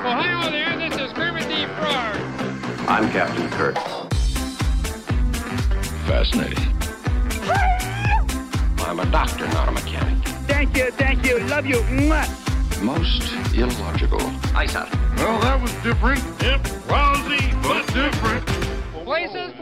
Ohio 0.00 0.50
there, 0.50 0.76
this 0.78 0.96
is 0.96 1.12
Kermit 1.12 1.48
the 1.48 1.66
Frog. 1.76 2.16
I'm 2.88 3.10
Captain 3.10 3.50
Kirk. 3.50 3.74
Fascinating. 6.06 6.72
I'm 8.86 9.00
a 9.00 9.06
doctor, 9.10 9.48
not 9.48 9.68
a 9.68 9.72
mechanic. 9.72 10.22
Thank 10.46 10.76
you, 10.76 10.92
thank 10.92 11.26
you, 11.26 11.40
love 11.46 11.66
you. 11.66 11.78
Mwah. 11.78 12.28
Most 12.80 13.24
illogical. 13.54 14.20
Aye, 14.54 14.66
sir. 14.66 14.88
Well, 15.16 15.40
that 15.40 15.60
was 15.60 15.72
different. 15.82 16.22
Yep, 16.40 16.88
lousy, 16.88 17.52
but 17.60 17.84
different. 17.92 18.46
Places, 19.04 19.52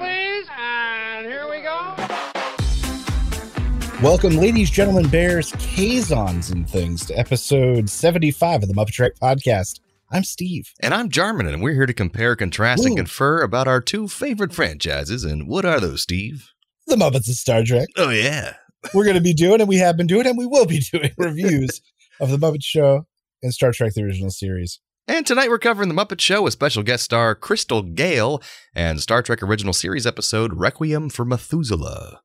Welcome, 4.03 4.37
ladies, 4.37 4.69
gentlemen, 4.69 5.09
bears, 5.09 5.53
kazons, 5.53 6.53
and 6.53 6.69
things 6.69 7.07
to 7.07 7.19
episode 7.19 7.89
75 7.89 8.63
of 8.63 8.69
the 8.69 8.75
Muppet 8.75 8.93
Trek 8.93 9.13
podcast. 9.23 9.81
I'm 10.11 10.23
Steve. 10.23 10.75
And 10.81 10.93
I'm 10.93 11.09
Jarman, 11.09 11.47
and 11.47 11.63
we're 11.63 11.73
here 11.73 11.87
to 11.87 11.95
compare, 11.95 12.37
contrast, 12.37 12.85
and 12.85 12.95
confer 12.95 13.41
about 13.41 13.67
our 13.67 13.81
two 13.81 14.07
favorite 14.07 14.53
franchises. 14.53 15.25
And 15.25 15.49
what 15.49 15.65
are 15.65 15.81
those, 15.81 16.03
Steve? 16.03 16.53
The 16.87 16.97
Muppets 16.97 17.27
of 17.31 17.37
Star 17.37 17.65
Trek. 17.65 17.89
Oh, 17.97 18.11
yeah. 18.11 18.57
We're 18.93 19.05
going 19.05 19.17
to 19.17 19.23
be 19.23 19.33
doing, 19.33 19.61
and 19.61 19.69
we 19.69 19.79
have 19.79 19.97
been 19.97 20.07
doing, 20.07 20.27
and 20.27 20.37
we 20.37 20.47
will 20.47 20.67
be 20.67 20.81
doing 20.93 21.13
reviews 21.17 21.81
of 22.21 22.31
The 22.31 22.37
Muppet 22.37 22.63
Show 22.63 23.07
and 23.43 23.55
Star 23.55 23.73
Trek 23.73 23.95
The 23.95 24.03
Original 24.03 24.31
Series. 24.31 24.79
And 25.09 25.27
tonight 25.27 25.49
we're 25.49 25.59
covering 25.59 25.89
The 25.89 25.95
Muppet 25.95 26.21
Show 26.21 26.43
with 26.43 26.53
special 26.53 26.83
guest 26.83 27.05
star 27.05 27.35
Crystal 27.35 27.81
Gayle 27.81 28.43
and 28.75 29.01
Star 29.01 29.23
Trek 29.23 29.43
Original 29.43 29.73
Series 29.73 30.07
episode 30.07 30.53
Requiem 30.53 31.09
for 31.09 31.25
Methuselah. 31.25 32.21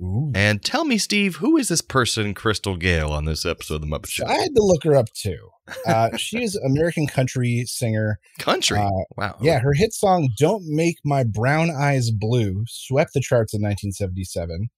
Ooh. 0.00 0.32
And 0.34 0.62
tell 0.64 0.84
me, 0.84 0.98
Steve, 0.98 1.36
who 1.36 1.56
is 1.56 1.68
this 1.68 1.80
person, 1.80 2.34
Crystal 2.34 2.76
Gayle, 2.76 3.10
on 3.12 3.24
this 3.24 3.44
episode 3.46 3.76
of 3.76 3.80
The 3.82 3.86
Muppet 3.86 4.08
Show? 4.10 4.26
I 4.26 4.34
had 4.34 4.54
to 4.54 4.62
look 4.62 4.82
her 4.84 4.96
up 4.96 5.12
too. 5.12 5.48
Uh, 5.86 6.08
she 6.16 6.42
is 6.42 6.56
American 6.56 7.06
country 7.06 7.64
singer. 7.66 8.18
Country. 8.38 8.78
Uh, 8.78 8.90
wow. 9.16 9.36
Yeah, 9.40 9.60
her 9.60 9.74
hit 9.74 9.92
song 9.92 10.28
"Don't 10.38 10.64
Make 10.66 10.96
My 11.04 11.22
Brown 11.24 11.70
Eyes 11.70 12.10
Blue" 12.10 12.64
swept 12.66 13.12
the 13.14 13.20
charts 13.20 13.54
in 13.54 13.60
1977, 13.62 14.68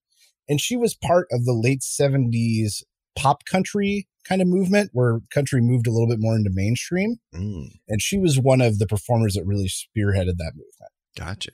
and 0.48 0.60
she 0.60 0.76
was 0.76 0.94
part 0.94 1.26
of 1.30 1.44
the 1.44 1.54
late 1.54 1.80
70s 1.80 2.82
pop 3.16 3.44
country 3.46 4.08
kind 4.24 4.42
of 4.42 4.48
movement, 4.48 4.90
where 4.92 5.20
country 5.32 5.60
moved 5.60 5.86
a 5.86 5.90
little 5.90 6.08
bit 6.08 6.18
more 6.20 6.34
into 6.36 6.50
mainstream. 6.52 7.16
Mm, 7.34 7.66
And 7.88 8.00
she 8.02 8.18
was 8.18 8.38
one 8.38 8.60
of 8.60 8.78
the 8.78 8.86
performers 8.86 9.34
that 9.34 9.44
really 9.46 9.68
spearheaded 9.68 10.36
that 10.38 10.52
movement. 10.54 10.90
gotcha. 11.16 11.50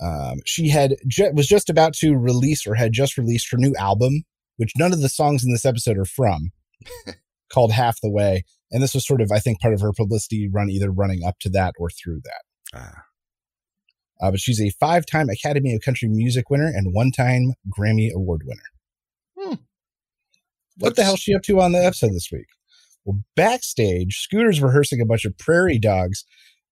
Um, 0.00 0.40
she 0.44 0.68
had 0.68 0.94
ju- 1.08 1.30
was 1.34 1.46
just 1.46 1.70
about 1.70 1.94
to 1.94 2.14
release 2.14 2.66
or 2.66 2.74
had 2.74 2.92
just 2.92 3.16
released 3.16 3.48
her 3.50 3.56
new 3.56 3.74
album, 3.78 4.22
which 4.56 4.72
none 4.76 4.92
of 4.92 5.00
the 5.00 5.08
songs 5.08 5.44
in 5.44 5.52
this 5.52 5.64
episode 5.64 5.96
are 5.98 6.04
from, 6.04 6.50
called 7.52 7.72
Half 7.72 8.00
the 8.02 8.10
Way. 8.10 8.44
And 8.70 8.82
this 8.82 8.94
was 8.94 9.06
sort 9.06 9.20
of, 9.20 9.30
I 9.32 9.38
think, 9.38 9.60
part 9.60 9.74
of 9.74 9.80
her 9.80 9.92
publicity 9.92 10.48
run, 10.52 10.68
either 10.70 10.90
running 10.90 11.24
up 11.24 11.38
to 11.40 11.48
that 11.50 11.74
or 11.78 11.88
through 11.90 12.20
that. 12.24 12.42
Ah, 12.74 13.02
Uh, 14.20 14.30
but 14.32 14.40
she's 14.40 14.60
a 14.60 14.70
five 14.70 15.06
time 15.06 15.28
Academy 15.30 15.72
of 15.74 15.80
Country 15.82 16.08
Music 16.08 16.50
winner 16.50 16.66
and 16.66 16.92
one 16.92 17.10
time 17.12 17.52
Grammy 17.78 18.12
Award 18.12 18.42
winner. 18.44 18.62
Hmm. 19.38 19.54
What 20.78 20.96
the 20.96 21.04
hell's 21.04 21.20
she 21.20 21.34
up 21.34 21.42
to 21.42 21.60
on 21.60 21.72
the 21.72 21.84
episode 21.84 22.12
this 22.12 22.28
week? 22.30 22.46
Well, 23.04 23.20
backstage, 23.36 24.18
Scooter's 24.18 24.60
rehearsing 24.60 25.00
a 25.00 25.06
bunch 25.06 25.24
of 25.24 25.38
prairie 25.38 25.78
dogs, 25.78 26.24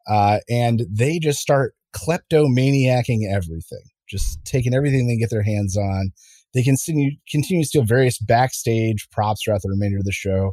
uh, 0.08 0.40
and 0.50 0.84
they 0.90 1.18
just 1.18 1.38
start 1.40 1.74
kleptomaniacking 1.94 3.20
everything, 3.30 3.82
just 4.08 4.44
taking 4.44 4.74
everything 4.74 5.06
they 5.06 5.16
get 5.16 5.30
their 5.30 5.42
hands 5.42 5.76
on. 5.76 6.12
They 6.52 6.62
continue 6.62 7.12
continue 7.28 7.62
to 7.62 7.68
steal 7.68 7.84
various 7.84 8.18
backstage 8.18 9.08
props 9.10 9.42
throughout 9.44 9.62
the 9.62 9.70
remainder 9.70 9.98
of 9.98 10.04
the 10.04 10.12
show. 10.12 10.52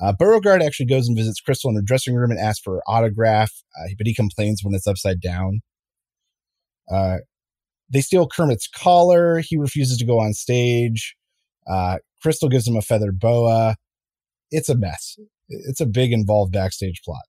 Uh, 0.00 0.12
Beauregard 0.18 0.62
actually 0.62 0.86
goes 0.86 1.06
and 1.06 1.16
visits 1.16 1.40
Crystal 1.40 1.70
in 1.70 1.76
her 1.76 1.82
dressing 1.82 2.14
room 2.14 2.30
and 2.30 2.40
asks 2.40 2.62
for 2.62 2.76
her 2.76 2.82
autograph, 2.86 3.52
uh, 3.78 3.90
but 3.98 4.06
he 4.06 4.14
complains 4.14 4.62
when 4.62 4.74
it's 4.74 4.86
upside 4.86 5.20
down. 5.20 5.60
Uh, 6.90 7.18
they 7.90 8.00
steal 8.00 8.26
Kermit's 8.26 8.68
collar. 8.68 9.40
He 9.40 9.56
refuses 9.58 9.98
to 9.98 10.06
go 10.06 10.18
on 10.18 10.32
stage. 10.32 11.14
Uh, 11.70 11.98
Crystal 12.22 12.48
gives 12.48 12.66
him 12.66 12.76
a 12.76 12.82
feather 12.82 13.12
boa. 13.12 13.76
It's 14.50 14.68
a 14.68 14.76
mess. 14.76 15.16
It's 15.48 15.80
a 15.80 15.86
big 15.86 16.12
involved 16.12 16.52
backstage 16.52 17.02
plot. 17.04 17.22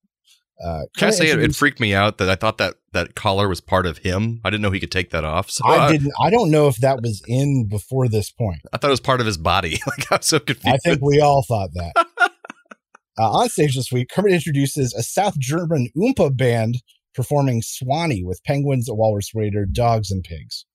Uh, 0.63 0.83
Can 0.95 1.09
I 1.09 1.11
say 1.11 1.29
it, 1.29 1.39
it 1.39 1.55
freaked 1.55 1.79
me 1.79 1.93
out 1.93 2.19
that 2.19 2.29
I 2.29 2.35
thought 2.35 2.57
that 2.57 2.75
that 2.93 3.15
collar 3.15 3.49
was 3.49 3.59
part 3.59 3.85
of 3.85 3.97
him? 3.99 4.39
I 4.45 4.49
didn't 4.49 4.61
know 4.61 4.71
he 4.71 4.79
could 4.79 4.91
take 4.91 5.09
that 5.09 5.25
off. 5.25 5.49
So 5.49 5.65
I 5.65 5.91
didn't. 5.91 6.13
I 6.21 6.29
don't 6.29 6.51
know 6.51 6.67
if 6.67 6.77
that 6.77 7.01
was 7.01 7.21
in 7.27 7.67
before 7.67 8.07
this 8.07 8.31
point. 8.31 8.61
I 8.71 8.77
thought 8.77 8.87
it 8.87 8.91
was 8.91 8.99
part 9.01 9.19
of 9.19 9.25
his 9.25 9.37
body. 9.37 9.79
like 9.87 10.11
I 10.11 10.17
was 10.17 10.25
so 10.25 10.39
confused. 10.39 10.75
I 10.75 10.77
think 10.77 11.01
we 11.01 11.19
all 11.19 11.43
thought 11.43 11.71
that. 11.73 11.93
uh, 13.19 13.31
on 13.31 13.49
stage 13.49 13.75
this 13.75 13.91
week, 13.91 14.09
Kermit 14.09 14.31
introduces 14.31 14.93
a 14.93 15.03
South 15.03 15.37
German 15.37 15.89
Oompa 15.97 16.35
band 16.35 16.75
performing 17.13 17.61
Swanee 17.61 18.23
with 18.23 18.41
penguins, 18.45 18.89
a 18.89 18.93
walrus 18.93 19.31
raider, 19.35 19.65
dogs, 19.65 20.11
and 20.11 20.23
pigs. 20.23 20.65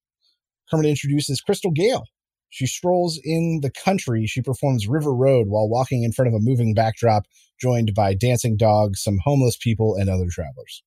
Kermit 0.71 0.87
introduces 0.87 1.41
Crystal 1.41 1.71
Gayle. 1.71 2.04
She 2.50 2.66
strolls 2.66 3.20
in 3.22 3.60
the 3.62 3.70
country. 3.70 4.26
She 4.26 4.41
performs 4.41 4.88
River 4.88 5.14
Road 5.14 5.48
while 5.48 5.69
walking 5.69 6.03
in 6.03 6.12
front 6.12 6.28
of 6.28 6.34
a 6.34 6.41
moving 6.41 6.75
backdrop, 6.75 7.26
joined 7.60 7.94
by 7.94 8.14
dancing 8.14 8.56
dogs, 8.56 9.03
some 9.03 9.19
homeless 9.22 9.56
people, 9.56 9.94
and 9.94 10.09
other 10.09 10.28
travelers. 10.31 10.82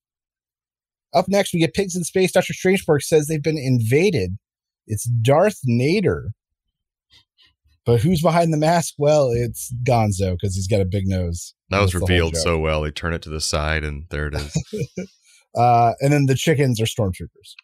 Up 1.13 1.25
next, 1.27 1.53
we 1.53 1.59
get 1.59 1.73
Pigs 1.73 1.95
in 1.95 2.03
Space. 2.03 2.31
Dr. 2.31 2.53
Strangepork 2.53 3.01
says 3.01 3.27
they've 3.27 3.43
been 3.43 3.57
invaded. 3.57 4.37
It's 4.87 5.05
Darth 5.05 5.59
Nader. 5.67 6.29
But 7.85 8.01
who's 8.01 8.21
behind 8.21 8.53
the 8.53 8.57
mask? 8.57 8.93
Well, 8.97 9.29
it's 9.31 9.73
Gonzo 9.83 10.33
because 10.33 10.55
he's 10.55 10.67
got 10.67 10.81
a 10.81 10.85
big 10.85 11.07
nose. 11.07 11.53
that 11.69 11.81
was 11.81 11.91
That's 11.91 11.93
the 11.93 11.99
whole 11.99 12.07
revealed 12.07 12.37
so 12.37 12.59
well. 12.59 12.81
They 12.81 12.91
turn 12.91 13.13
it 13.13 13.21
to 13.23 13.29
the 13.29 13.41
side, 13.41 13.83
and 13.83 14.05
there 14.09 14.27
it 14.27 14.35
is. 14.35 15.07
Uh, 15.53 15.91
and 15.99 16.13
then 16.13 16.27
the 16.27 16.35
chickens 16.35 16.79
are 16.79 16.85
stormtroopers. 16.85 17.55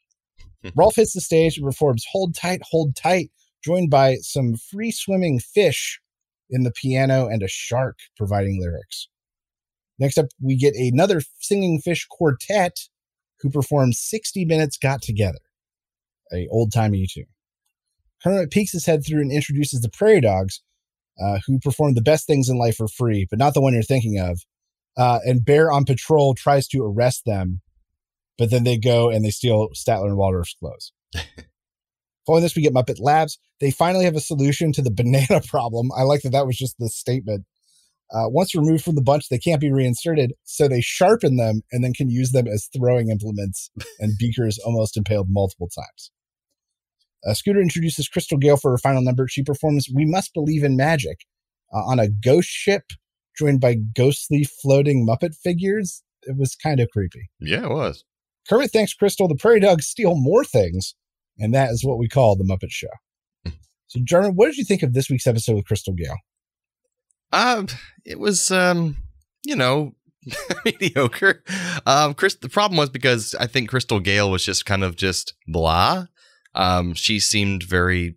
Rolf 0.75 0.95
hits 0.95 1.13
the 1.13 1.21
stage 1.21 1.57
and 1.57 1.65
performs 1.65 2.05
Hold 2.11 2.35
Tight, 2.35 2.61
Hold 2.69 2.95
Tight, 2.95 3.31
joined 3.63 3.89
by 3.89 4.15
some 4.21 4.55
free 4.55 4.91
swimming 4.91 5.39
fish 5.39 5.99
in 6.49 6.63
the 6.63 6.71
piano 6.71 7.27
and 7.27 7.43
a 7.43 7.47
shark 7.47 7.99
providing 8.15 8.59
lyrics. 8.61 9.07
Next 9.99 10.17
up, 10.17 10.27
we 10.41 10.55
get 10.55 10.75
another 10.75 11.21
singing 11.39 11.79
fish 11.81 12.05
quartet 12.09 12.77
who 13.41 13.49
performs 13.49 13.99
60 14.01 14.45
Minutes 14.45 14.77
Got 14.77 15.01
Together, 15.01 15.39
a 16.33 16.47
old 16.49 16.71
timey 16.71 17.07
tune. 17.11 17.25
Kermit 18.23 18.51
peeks 18.51 18.71
his 18.71 18.85
head 18.85 19.05
through 19.05 19.21
and 19.21 19.31
introduces 19.31 19.81
the 19.81 19.89
Prairie 19.89 20.21
Dogs, 20.21 20.61
uh, 21.21 21.39
who 21.45 21.59
perform 21.59 21.93
the 21.93 22.01
best 22.01 22.27
things 22.27 22.49
in 22.49 22.57
life 22.57 22.77
for 22.77 22.87
free, 22.87 23.27
but 23.29 23.39
not 23.39 23.53
the 23.53 23.61
one 23.61 23.73
you're 23.73 23.83
thinking 23.83 24.19
of. 24.19 24.41
Uh, 24.97 25.19
and 25.25 25.45
Bear 25.45 25.71
on 25.71 25.85
patrol 25.85 26.33
tries 26.33 26.67
to 26.69 26.83
arrest 26.83 27.23
them, 27.25 27.61
but 28.37 28.49
then 28.49 28.63
they 28.63 28.77
go 28.77 29.09
and 29.09 29.23
they 29.23 29.29
steal 29.29 29.69
Statler 29.69 30.07
and 30.07 30.17
Waldorf's 30.17 30.55
clothes. 30.59 30.91
Following 32.27 32.43
this, 32.43 32.55
we 32.55 32.61
get 32.61 32.73
Muppet 32.73 32.97
Labs. 32.99 33.39
They 33.59 33.71
finally 33.71 34.05
have 34.05 34.15
a 34.15 34.19
solution 34.19 34.71
to 34.73 34.81
the 34.81 34.91
banana 34.95 35.41
problem. 35.47 35.89
I 35.97 36.03
like 36.03 36.21
that 36.21 36.31
that 36.33 36.45
was 36.45 36.57
just 36.57 36.75
the 36.77 36.89
statement. 36.89 37.45
Uh, 38.13 38.29
once 38.29 38.53
removed 38.53 38.83
from 38.83 38.95
the 38.95 39.01
bunch, 39.01 39.27
they 39.29 39.39
can't 39.39 39.59
be 39.59 39.71
reinserted, 39.71 40.33
so 40.43 40.67
they 40.67 40.79
sharpen 40.79 41.35
them 41.37 41.61
and 41.71 41.83
then 41.83 41.93
can 41.93 42.09
use 42.09 42.31
them 42.31 42.47
as 42.47 42.69
throwing 42.77 43.09
implements. 43.09 43.71
And 43.99 44.17
Beaker 44.19 44.45
is 44.45 44.59
almost 44.59 44.95
impaled 44.95 45.27
multiple 45.29 45.69
times. 45.69 46.11
Uh, 47.25 47.33
Scooter 47.33 47.59
introduces 47.59 48.07
Crystal 48.07 48.37
Gayle 48.37 48.57
for 48.57 48.71
her 48.71 48.77
final 48.77 49.01
number. 49.01 49.27
She 49.27 49.43
performs 49.43 49.87
"We 49.93 50.05
Must 50.05 50.33
Believe 50.33 50.63
in 50.63 50.77
Magic" 50.77 51.17
uh, 51.73 51.79
on 51.79 51.99
a 51.99 52.07
ghost 52.07 52.47
ship, 52.47 52.83
joined 53.37 53.59
by 53.59 53.75
ghostly 53.75 54.43
floating 54.43 55.05
Muppet 55.05 55.35
figures. 55.35 56.03
It 56.23 56.37
was 56.37 56.55
kind 56.55 56.79
of 56.79 56.89
creepy. 56.91 57.29
yeah, 57.39 57.65
it 57.65 57.69
was. 57.69 58.03
Kermit 58.47 58.71
thanks 58.71 58.93
Crystal. 58.93 59.27
The 59.27 59.35
Prairie 59.35 59.59
Dogs 59.59 59.87
steal 59.87 60.15
more 60.15 60.45
things, 60.45 60.95
and 61.39 61.53
that 61.53 61.71
is 61.71 61.83
what 61.83 61.97
we 61.97 62.07
call 62.07 62.35
the 62.35 62.43
Muppet 62.43 62.71
Show. 62.71 62.87
So, 63.87 64.01
Jarman, 64.03 64.33
what 64.33 64.47
did 64.47 64.57
you 64.57 64.65
think 64.65 64.83
of 64.83 64.93
this 64.93 65.09
week's 65.09 65.27
episode 65.27 65.55
with 65.55 65.65
Crystal 65.65 65.93
Gayle? 65.93 66.17
Um, 67.31 67.67
it 68.05 68.19
was 68.19 68.51
um, 68.51 68.97
you 69.47 69.55
know, 69.55 69.95
mediocre. 70.65 71.43
Um, 71.85 72.13
Chris, 72.13 72.35
the 72.35 72.49
problem 72.49 72.77
was 72.77 72.89
because 72.89 73.33
I 73.39 73.47
think 73.47 73.69
Crystal 73.69 73.99
Gayle 73.99 74.29
was 74.29 74.45
just 74.45 74.65
kind 74.65 74.83
of 74.83 74.95
just 74.95 75.33
blah. 75.47 76.05
Um, 76.53 76.93
she 76.93 77.19
seemed 77.19 77.63
very 77.63 78.15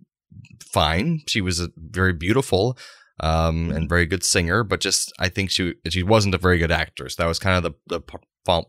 fine. 0.72 1.20
She 1.28 1.40
was 1.40 1.60
a, 1.60 1.68
very 1.76 2.12
beautiful, 2.12 2.76
um, 3.20 3.70
and 3.70 3.88
very 3.88 4.06
good 4.06 4.24
singer, 4.24 4.64
but 4.64 4.80
just 4.80 5.12
I 5.18 5.28
think 5.28 5.50
she 5.50 5.74
she 5.88 6.02
wasn't 6.02 6.34
a 6.34 6.38
very 6.38 6.58
good 6.58 6.72
actress. 6.72 7.16
That 7.16 7.26
was 7.26 7.38
kind 7.38 7.56
of 7.56 7.62
the 7.62 8.00
the 8.00 8.00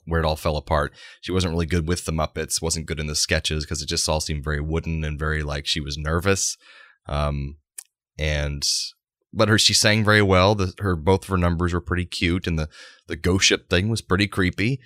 where 0.05 0.19
it 0.21 0.25
all 0.25 0.35
fell 0.35 0.57
apart. 0.57 0.93
She 1.21 1.31
wasn't 1.31 1.53
really 1.53 1.65
good 1.65 1.87
with 1.87 2.05
the 2.05 2.11
Muppets. 2.11 2.61
wasn't 2.61 2.85
good 2.85 2.99
in 2.99 3.07
the 3.07 3.15
sketches 3.15 3.65
because 3.65 3.81
it 3.81 3.89
just 3.89 4.07
all 4.07 4.19
seemed 4.21 4.43
very 4.43 4.61
wooden 4.61 5.03
and 5.03 5.19
very 5.19 5.43
like 5.43 5.65
she 5.65 5.79
was 5.81 5.97
nervous. 5.97 6.57
Um, 7.07 7.57
and 8.17 8.63
but 9.33 9.47
her 9.49 9.57
she 9.57 9.73
sang 9.73 10.03
very 10.03 10.21
well. 10.21 10.55
The, 10.55 10.73
her 10.79 10.95
both 10.95 11.23
of 11.23 11.29
her 11.29 11.37
numbers 11.37 11.73
were 11.73 11.81
pretty 11.81 12.05
cute, 12.05 12.47
and 12.47 12.59
the 12.59 12.69
the 13.07 13.15
ghost 13.15 13.45
ship 13.45 13.69
thing 13.69 13.89
was 13.89 14.01
pretty 14.01 14.27
creepy. 14.27 14.79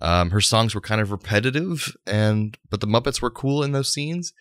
Um, 0.00 0.30
her 0.30 0.40
songs 0.40 0.74
were 0.74 0.80
kind 0.80 1.00
of 1.00 1.10
repetitive, 1.10 1.94
and 2.06 2.56
but 2.70 2.80
the 2.80 2.86
Muppets 2.86 3.20
were 3.20 3.30
cool 3.30 3.62
in 3.62 3.72
those 3.72 3.92
scenes. 3.92 4.32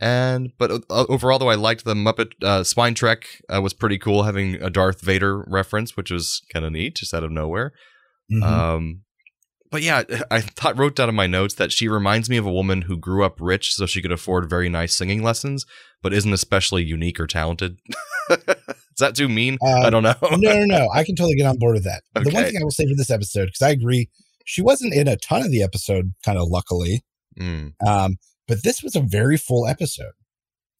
And 0.00 0.52
but 0.58 0.84
overall, 0.90 1.38
though, 1.38 1.50
I 1.50 1.56
liked 1.56 1.84
the 1.84 1.94
Muppet 1.94 2.32
uh, 2.42 2.62
Swine 2.62 2.94
Trek 2.94 3.24
uh, 3.52 3.60
was 3.60 3.74
pretty 3.74 3.98
cool, 3.98 4.22
having 4.22 4.54
a 4.56 4.70
Darth 4.70 5.00
Vader 5.00 5.44
reference, 5.48 5.96
which 5.96 6.10
was 6.10 6.42
kind 6.52 6.64
of 6.64 6.72
neat, 6.72 6.96
just 6.96 7.14
out 7.14 7.24
of 7.24 7.32
nowhere. 7.32 7.72
Mhm. 8.30 8.42
Um, 8.42 9.00
but 9.70 9.82
yeah, 9.82 10.02
I 10.30 10.40
thought 10.40 10.78
wrote 10.78 10.96
down 10.96 11.08
in 11.08 11.14
my 11.14 11.26
notes 11.26 11.54
that 11.54 11.72
she 11.72 11.88
reminds 11.88 12.28
me 12.30 12.36
of 12.36 12.46
a 12.46 12.52
woman 12.52 12.82
who 12.82 12.96
grew 12.96 13.24
up 13.24 13.40
rich 13.40 13.74
so 13.74 13.86
she 13.86 14.02
could 14.02 14.12
afford 14.12 14.48
very 14.48 14.68
nice 14.68 14.94
singing 14.94 15.22
lessons, 15.22 15.66
but 16.02 16.12
isn't 16.12 16.32
especially 16.32 16.84
unique 16.84 17.18
or 17.20 17.26
talented. 17.26 17.78
Is 18.30 19.00
that 19.00 19.14
too 19.14 19.28
mean? 19.28 19.58
Uh, 19.64 19.80
I 19.82 19.90
don't 19.90 20.02
know. 20.02 20.14
no, 20.22 20.36
no, 20.36 20.64
no. 20.64 20.88
I 20.94 21.04
can 21.04 21.14
totally 21.14 21.36
get 21.36 21.46
on 21.46 21.56
board 21.58 21.74
with 21.74 21.84
that. 21.84 22.02
The 22.14 22.30
one 22.30 22.44
thing 22.44 22.56
I 22.60 22.64
will 22.64 22.70
say 22.70 22.84
for 22.84 22.96
this 22.96 23.10
episode, 23.10 23.46
because 23.46 23.62
I 23.62 23.70
agree, 23.70 24.08
she 24.44 24.60
wasn't 24.62 24.94
in 24.94 25.06
a 25.06 25.16
ton 25.16 25.42
of 25.42 25.50
the 25.52 25.62
episode, 25.62 26.12
kind 26.24 26.36
of 26.38 26.48
luckily. 26.48 27.02
Mm, 27.38 27.74
Um, 27.86 28.16
but 28.48 28.64
this 28.64 28.82
was 28.82 28.96
a 28.96 29.00
very 29.00 29.36
full 29.36 29.66
episode. 29.68 30.12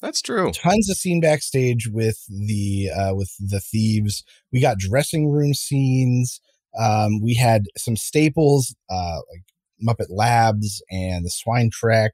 that's 0.01 0.21
true. 0.23 0.51
Tons 0.53 0.89
of 0.91 0.97
scene 0.97 1.21
backstage 1.21 1.89
with 1.89 2.19
the 2.29 2.91
uh, 2.91 3.15
with 3.15 3.33
the 3.39 3.61
thieves. 3.61 4.25
We 4.53 4.61
got 4.61 4.79
dressing 4.79 5.29
room 5.31 5.55
scenes. 5.55 6.41
Um, 6.79 7.21
we 7.23 7.35
had 7.35 7.65
some 7.77 7.97
staples 7.97 8.75
uh, 8.91 9.19
like 9.33 9.43
Muppet 9.83 10.09
Labs 10.11 10.83
and 10.91 11.25
the 11.25 11.31
Swine 11.31 11.71
Trek. 11.73 12.13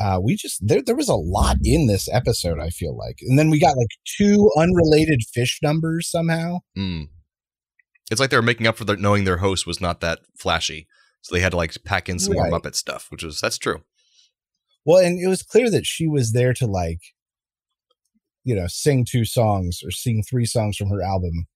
Uh, 0.00 0.18
we 0.22 0.34
just 0.34 0.66
there 0.66 0.80
there 0.82 0.96
was 0.96 1.08
a 1.10 1.14
lot 1.14 1.56
in 1.62 1.86
this 1.86 2.08
episode. 2.12 2.58
I 2.58 2.70
feel 2.70 2.96
like, 2.96 3.18
and 3.22 3.38
then 3.38 3.50
we 3.50 3.60
got 3.60 3.76
like 3.76 3.90
two 4.18 4.50
unrelated 4.56 5.20
fish 5.32 5.58
numbers 5.62 6.10
somehow. 6.10 6.60
Mm. 6.76 7.08
It's 8.10 8.20
like 8.20 8.30
they 8.30 8.36
were 8.36 8.42
making 8.42 8.66
up 8.66 8.76
for 8.76 8.84
their, 8.84 8.96
knowing 8.96 9.24
their 9.24 9.36
host 9.38 9.66
was 9.66 9.80
not 9.80 10.00
that 10.00 10.20
flashy, 10.38 10.88
so 11.20 11.34
they 11.34 11.40
had 11.42 11.50
to 11.50 11.56
like 11.58 11.74
pack 11.84 12.08
in 12.08 12.18
some 12.18 12.34
Right. 12.34 12.50
more 12.50 12.58
Muppet 12.60 12.74
stuff, 12.74 13.06
which 13.10 13.22
was 13.22 13.40
that's 13.40 13.58
true. 13.58 13.82
Well, 14.86 15.04
and 15.04 15.22
it 15.22 15.28
was 15.28 15.42
clear 15.42 15.70
that 15.70 15.84
she 15.84 16.08
was 16.08 16.32
there 16.32 16.54
to 16.54 16.66
like, 16.66 17.00
you 18.42 18.54
know, 18.56 18.66
sing 18.68 19.04
two 19.08 19.26
songs 19.26 19.80
or 19.84 19.90
sing 19.90 20.22
three 20.28 20.46
songs 20.46 20.78
from 20.78 20.88
her 20.88 21.02
album 21.02 21.46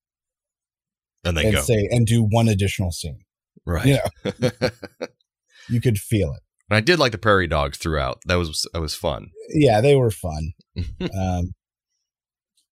And 1.24 1.36
they 1.36 1.46
and 1.46 1.54
go 1.54 1.60
say 1.62 1.88
and 1.90 2.06
do 2.06 2.22
one 2.22 2.48
additional 2.48 2.92
scene. 2.92 3.20
right. 3.64 3.86
You 3.86 3.98
know, 4.24 4.50
you 5.68 5.80
could 5.80 5.98
feel 5.98 6.32
it. 6.32 6.40
And 6.70 6.76
I 6.76 6.80
did 6.80 6.98
like 6.98 7.12
the 7.12 7.18
prairie 7.18 7.46
dogs 7.46 7.78
throughout. 7.78 8.20
That 8.26 8.36
was 8.36 8.66
that 8.72 8.80
was 8.80 8.94
fun. 8.94 9.30
Yeah, 9.50 9.80
they 9.80 9.96
were 9.96 10.10
fun. 10.10 10.52
um, 11.18 11.52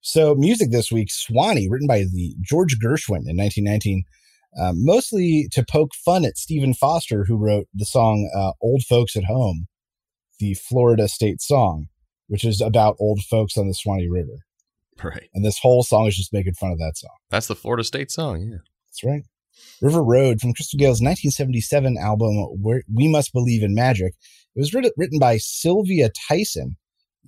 so, 0.00 0.34
music 0.34 0.70
this 0.70 0.90
week 0.90 1.08
Swanee, 1.10 1.68
written 1.68 1.86
by 1.86 2.00
the 2.00 2.34
George 2.40 2.76
Gershwin 2.82 3.28
in 3.28 3.36
1919, 3.36 4.02
um, 4.60 4.84
mostly 4.84 5.46
to 5.52 5.64
poke 5.64 5.94
fun 5.94 6.24
at 6.24 6.36
Stephen 6.36 6.74
Foster, 6.74 7.24
who 7.26 7.36
wrote 7.36 7.66
the 7.72 7.84
song 7.84 8.30
uh, 8.34 8.52
Old 8.60 8.82
Folks 8.82 9.14
at 9.14 9.24
Home, 9.24 9.66
the 10.40 10.54
Florida 10.54 11.06
state 11.06 11.40
song, 11.40 11.86
which 12.26 12.44
is 12.44 12.60
about 12.60 12.96
old 12.98 13.20
folks 13.22 13.56
on 13.56 13.68
the 13.68 13.74
Swanee 13.74 14.08
River. 14.08 14.40
Right. 15.02 15.28
And 15.34 15.44
this 15.44 15.58
whole 15.58 15.82
song 15.82 16.06
is 16.06 16.16
just 16.16 16.32
making 16.32 16.54
fun 16.54 16.72
of 16.72 16.78
that 16.78 16.96
song. 16.96 17.14
That's 17.30 17.46
the 17.46 17.56
Florida 17.56 17.84
State 17.84 18.10
song. 18.10 18.42
Yeah. 18.42 18.58
That's 18.88 19.04
right. 19.04 19.22
River 19.80 20.02
Road 20.02 20.40
from 20.40 20.54
Crystal 20.54 20.78
Gayle's 20.78 21.00
1977 21.00 21.96
album, 21.98 22.36
Where 22.62 22.82
We 22.92 23.08
Must 23.08 23.32
Believe 23.32 23.62
in 23.62 23.74
Magic. 23.74 24.14
It 24.54 24.60
was 24.60 24.72
writ- 24.72 24.92
written 24.96 25.18
by 25.18 25.38
Sylvia 25.38 26.10
Tyson. 26.28 26.76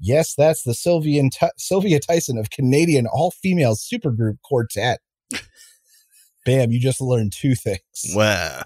Yes, 0.01 0.35
that's 0.35 0.63
the 0.63 0.73
Sylvian 0.73 1.31
Ty- 1.33 1.53
Sylvia 1.57 2.01
Tyson 2.01 2.39
of 2.39 2.51
Canadian 2.51 3.07
all 3.07 3.31
female 3.31 3.77
supergroup 3.77 4.39
Quartette. 4.45 4.99
Bam, 6.45 6.71
you 6.73 6.81
just 6.81 7.01
learned 7.01 7.33
two 7.33 7.55
things. 7.55 7.81
Wow. 8.15 8.65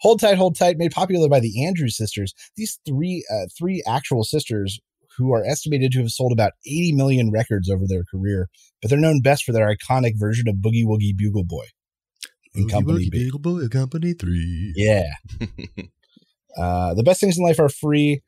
Hold 0.00 0.20
Tight, 0.20 0.36
Hold 0.36 0.56
Tight, 0.58 0.78
made 0.78 0.92
popular 0.92 1.28
by 1.28 1.40
the 1.40 1.64
Andrews 1.64 1.96
sisters. 1.96 2.34
These 2.56 2.78
three, 2.86 3.24
uh, 3.32 3.46
three 3.56 3.82
actual 3.86 4.24
sisters 4.24 4.80
who 5.16 5.32
are 5.32 5.44
estimated 5.44 5.92
to 5.92 6.00
have 6.00 6.10
sold 6.10 6.32
about 6.32 6.52
80 6.66 6.92
million 6.92 7.30
records 7.30 7.70
over 7.70 7.84
their 7.86 8.04
career, 8.04 8.48
but 8.80 8.90
they're 8.90 8.98
known 8.98 9.20
best 9.20 9.44
for 9.44 9.52
their 9.52 9.74
iconic 9.74 10.12
version 10.18 10.48
of 10.48 10.56
Boogie 10.56 10.84
Woogie 10.84 11.16
Bugle 11.16 11.44
Boy 11.44 11.66
in 12.54 12.68
Company 12.68 13.08
B. 13.10 13.30
Boy, 13.32 13.68
Company 13.68 14.14
Three. 14.14 14.72
Yeah. 14.76 15.12
Uh, 16.56 16.92
the 16.92 17.02
best 17.02 17.18
things 17.18 17.38
in 17.38 17.44
life 17.44 17.58
are 17.58 17.70
free 17.70 18.20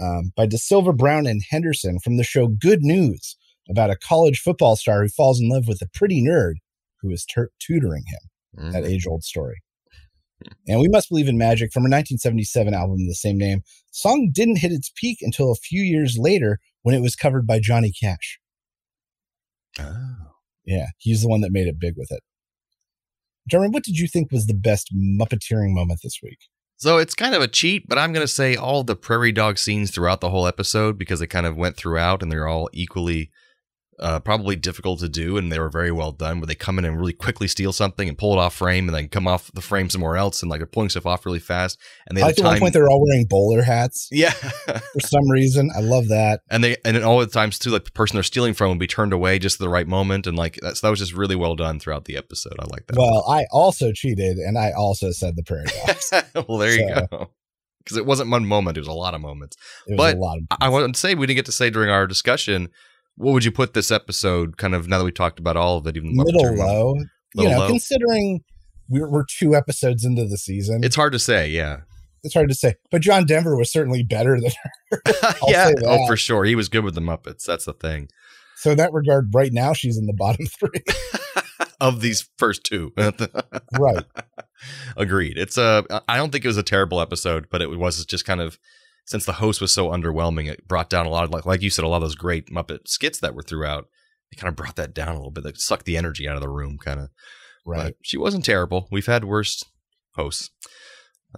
um, 0.00 0.32
by 0.36 0.46
DeSylva 0.46 0.96
Brown 0.96 1.26
and 1.26 1.42
Henderson 1.50 1.98
from 1.98 2.16
the 2.16 2.22
show 2.24 2.46
Good 2.46 2.82
News 2.82 3.36
about 3.68 3.90
a 3.90 3.96
college 3.96 4.38
football 4.38 4.76
star 4.76 5.02
who 5.02 5.08
falls 5.08 5.40
in 5.40 5.48
love 5.48 5.66
with 5.66 5.82
a 5.82 5.88
pretty 5.92 6.22
nerd 6.22 6.54
who 7.00 7.10
is 7.10 7.24
tur 7.24 7.50
tutoring 7.58 8.04
him. 8.06 8.64
Mhm. 8.66 8.72
That 8.72 8.84
age 8.84 9.06
old 9.06 9.24
story. 9.24 9.62
And 10.66 10.80
we 10.80 10.88
must 10.88 11.08
believe 11.08 11.28
in 11.28 11.38
magic 11.38 11.72
from 11.72 11.82
a 11.82 11.90
1977 11.90 12.74
album 12.74 13.00
of 13.00 13.08
the 13.08 13.14
same 13.14 13.38
name. 13.38 13.60
The 13.60 13.92
song 13.92 14.30
didn't 14.32 14.58
hit 14.58 14.72
its 14.72 14.90
peak 14.94 15.18
until 15.22 15.50
a 15.50 15.56
few 15.56 15.82
years 15.82 16.16
later 16.18 16.58
when 16.82 16.94
it 16.94 17.02
was 17.02 17.16
covered 17.16 17.46
by 17.46 17.60
Johnny 17.60 17.92
Cash. 17.92 18.38
Oh. 19.78 20.16
Yeah, 20.64 20.88
he's 20.98 21.22
the 21.22 21.28
one 21.28 21.40
that 21.40 21.52
made 21.52 21.66
it 21.66 21.78
big 21.78 21.94
with 21.96 22.10
it. 22.10 22.22
Jeremy, 23.48 23.70
what 23.70 23.82
did 23.82 23.98
you 23.98 24.06
think 24.06 24.30
was 24.30 24.46
the 24.46 24.54
best 24.54 24.94
Muppeteering 24.94 25.74
moment 25.74 26.00
this 26.02 26.20
week? 26.22 26.38
So 26.76 26.98
it's 26.98 27.14
kind 27.14 27.34
of 27.34 27.42
a 27.42 27.48
cheat, 27.48 27.88
but 27.88 27.98
I'm 27.98 28.12
going 28.12 28.24
to 28.24 28.32
say 28.32 28.56
all 28.56 28.82
the 28.82 28.96
prairie 28.96 29.32
dog 29.32 29.58
scenes 29.58 29.90
throughout 29.90 30.20
the 30.20 30.30
whole 30.30 30.46
episode 30.46 30.98
because 30.98 31.20
they 31.20 31.26
kind 31.26 31.46
of 31.46 31.56
went 31.56 31.76
throughout 31.76 32.22
and 32.22 32.30
they're 32.30 32.48
all 32.48 32.68
equally 32.72 33.30
uh, 33.98 34.18
probably 34.20 34.56
difficult 34.56 34.98
to 35.00 35.08
do 35.08 35.36
and 35.36 35.52
they 35.52 35.58
were 35.58 35.68
very 35.68 35.92
well 35.92 36.12
done 36.12 36.40
where 36.40 36.46
they 36.46 36.54
come 36.54 36.78
in 36.78 36.84
and 36.84 36.98
really 36.98 37.12
quickly 37.12 37.46
steal 37.46 37.72
something 37.72 38.08
and 38.08 38.16
pull 38.18 38.32
it 38.32 38.38
off 38.38 38.54
frame 38.54 38.88
and 38.88 38.96
then 38.96 39.08
come 39.08 39.28
off 39.28 39.50
the 39.52 39.60
frame 39.60 39.88
somewhere 39.90 40.16
else 40.16 40.42
and 40.42 40.50
like 40.50 40.58
they're 40.60 40.66
pulling 40.66 40.88
stuff 40.88 41.06
off 41.06 41.26
really 41.26 41.38
fast 41.38 41.78
and 42.06 42.16
they 42.16 42.22
I 42.22 42.26
like 42.26 42.38
at 42.38 42.44
one 42.44 42.58
point 42.58 42.72
they're 42.74 42.88
all 42.88 43.04
wearing 43.06 43.26
bowler 43.26 43.62
hats 43.62 44.08
yeah. 44.10 44.30
for 44.32 45.00
some 45.00 45.28
reason. 45.30 45.70
I 45.76 45.80
love 45.80 46.08
that. 46.08 46.40
and 46.50 46.64
they 46.64 46.76
and 46.84 46.96
then 46.96 47.04
all 47.04 47.20
the 47.20 47.26
times 47.26 47.58
too 47.58 47.70
like 47.70 47.84
the 47.84 47.90
person 47.92 48.16
they're 48.16 48.22
stealing 48.24 48.54
from 48.54 48.70
would 48.70 48.78
be 48.78 48.86
turned 48.86 49.12
away 49.12 49.38
just 49.38 49.56
at 49.60 49.64
the 49.64 49.68
right 49.68 49.86
moment 49.86 50.26
and 50.26 50.36
like 50.36 50.58
that's 50.62 50.80
that 50.80 50.88
was 50.90 50.98
just 50.98 51.12
really 51.12 51.36
well 51.36 51.54
done 51.54 51.78
throughout 51.78 52.06
the 52.06 52.16
episode. 52.16 52.54
I 52.58 52.64
like 52.70 52.86
that. 52.86 52.96
Well, 52.96 53.24
I 53.28 53.44
also 53.52 53.92
cheated 53.92 54.38
and 54.38 54.58
I 54.58 54.72
also 54.72 55.10
said 55.12 55.36
the 55.36 55.42
prairie 55.42 55.66
dogs. 55.86 56.12
well, 56.48 56.58
there 56.58 56.72
you 56.72 57.06
go. 57.10 57.30
Because 57.84 57.96
it 57.96 58.06
wasn't 58.06 58.30
one 58.30 58.46
moment; 58.46 58.76
it 58.76 58.80
was 58.80 58.86
a 58.88 58.92
lot 58.92 59.12
of 59.12 59.20
moments. 59.20 59.56
It 59.88 59.92
was 59.92 59.96
But 59.98 60.16
a 60.16 60.18
lot 60.20 60.38
of 60.38 60.44
I- 60.52 60.66
I 60.66 60.68
want 60.68 60.94
to 60.94 60.98
say 61.00 61.14
we 61.14 61.26
didn't 61.26 61.36
get 61.36 61.46
to 61.46 61.52
say 61.52 61.68
during 61.68 61.90
our 61.90 62.06
discussion. 62.06 62.68
What 63.16 63.32
would 63.32 63.44
you 63.44 63.52
put 63.52 63.74
this 63.74 63.90
episode? 63.90 64.56
Kind 64.56 64.74
of 64.74 64.88
now 64.88 64.98
that 64.98 65.04
we 65.04 65.12
talked 65.12 65.38
about 65.38 65.56
all 65.56 65.78
of 65.78 65.86
it, 65.86 65.96
even 65.96 66.14
the 66.14 66.24
middle 66.24 66.56
low. 66.56 66.96
You 67.34 67.48
know, 67.48 67.58
low. 67.60 67.68
considering 67.68 68.40
we're, 68.88 69.08
we're 69.08 69.24
two 69.24 69.54
episodes 69.54 70.04
into 70.04 70.26
the 70.26 70.36
season, 70.36 70.84
It's 70.84 70.96
hard 70.96 71.12
to 71.12 71.18
say. 71.18 71.48
Yeah, 71.48 71.80
it's 72.22 72.34
hard 72.34 72.48
to 72.48 72.54
say. 72.54 72.74
But 72.90 73.02
John 73.02 73.26
Denver 73.26 73.56
was 73.56 73.72
certainly 73.72 74.02
better 74.02 74.40
than 74.40 74.52
her. 74.90 75.02
Yeah. 75.46 75.68
say 75.68 75.74
Oh, 75.84 76.06
for 76.06 76.16
sure. 76.16 76.44
He 76.44 76.54
was 76.54 76.68
good 76.68 76.84
with 76.84 76.94
the 76.94 77.00
Muppets. 77.00 77.44
That's 77.44 77.64
the 77.64 77.72
thing. 77.72 78.08
So 78.56 78.70
in 78.70 78.76
that 78.76 78.92
regard, 78.92 79.30
right 79.34 79.52
now 79.52 79.72
she's 79.72 79.98
in 79.98 80.06
the 80.06 80.12
bottom 80.12 80.46
three. 80.58 80.82
of 81.80 82.00
these 82.00 82.28
first 82.38 82.62
two, 82.62 82.92
right. 83.76 84.04
Agreed. 84.96 85.36
It's 85.36 85.58
a. 85.58 85.84
I 86.06 86.16
don't 86.16 86.30
think 86.30 86.44
it 86.44 86.48
was 86.48 86.56
a 86.56 86.62
terrible 86.62 87.00
episode, 87.00 87.48
but 87.50 87.60
it 87.60 87.76
was 87.76 88.06
just 88.06 88.24
kind 88.24 88.40
of 88.40 88.56
since 89.04 89.24
the 89.26 89.34
host 89.34 89.60
was 89.60 89.72
so 89.74 89.88
underwhelming, 89.88 90.48
it 90.50 90.66
brought 90.68 90.88
down 90.90 91.06
a 91.06 91.10
lot 91.10 91.24
of 91.24 91.30
like 91.30 91.46
like 91.46 91.62
you 91.62 91.70
said, 91.70 91.84
a 91.84 91.88
lot 91.88 91.96
of 91.96 92.02
those 92.02 92.14
great 92.14 92.46
Muppet 92.50 92.86
skits 92.88 93.20
that 93.20 93.34
were 93.34 93.42
throughout. 93.42 93.86
It 94.30 94.36
kind 94.36 94.48
of 94.48 94.56
brought 94.56 94.76
that 94.76 94.94
down 94.94 95.08
a 95.10 95.14
little 95.16 95.30
bit. 95.30 95.44
It 95.44 95.60
sucked 95.60 95.84
the 95.84 95.96
energy 95.96 96.26
out 96.28 96.36
of 96.36 96.40
the 96.40 96.48
room, 96.48 96.78
kind 96.82 97.00
of. 97.00 97.08
Right. 97.66 97.84
But 97.84 97.94
she 98.02 98.16
wasn't 98.16 98.44
terrible. 98.44 98.88
We've 98.90 99.06
had 99.06 99.24
worse 99.24 99.62
hosts. 100.14 100.50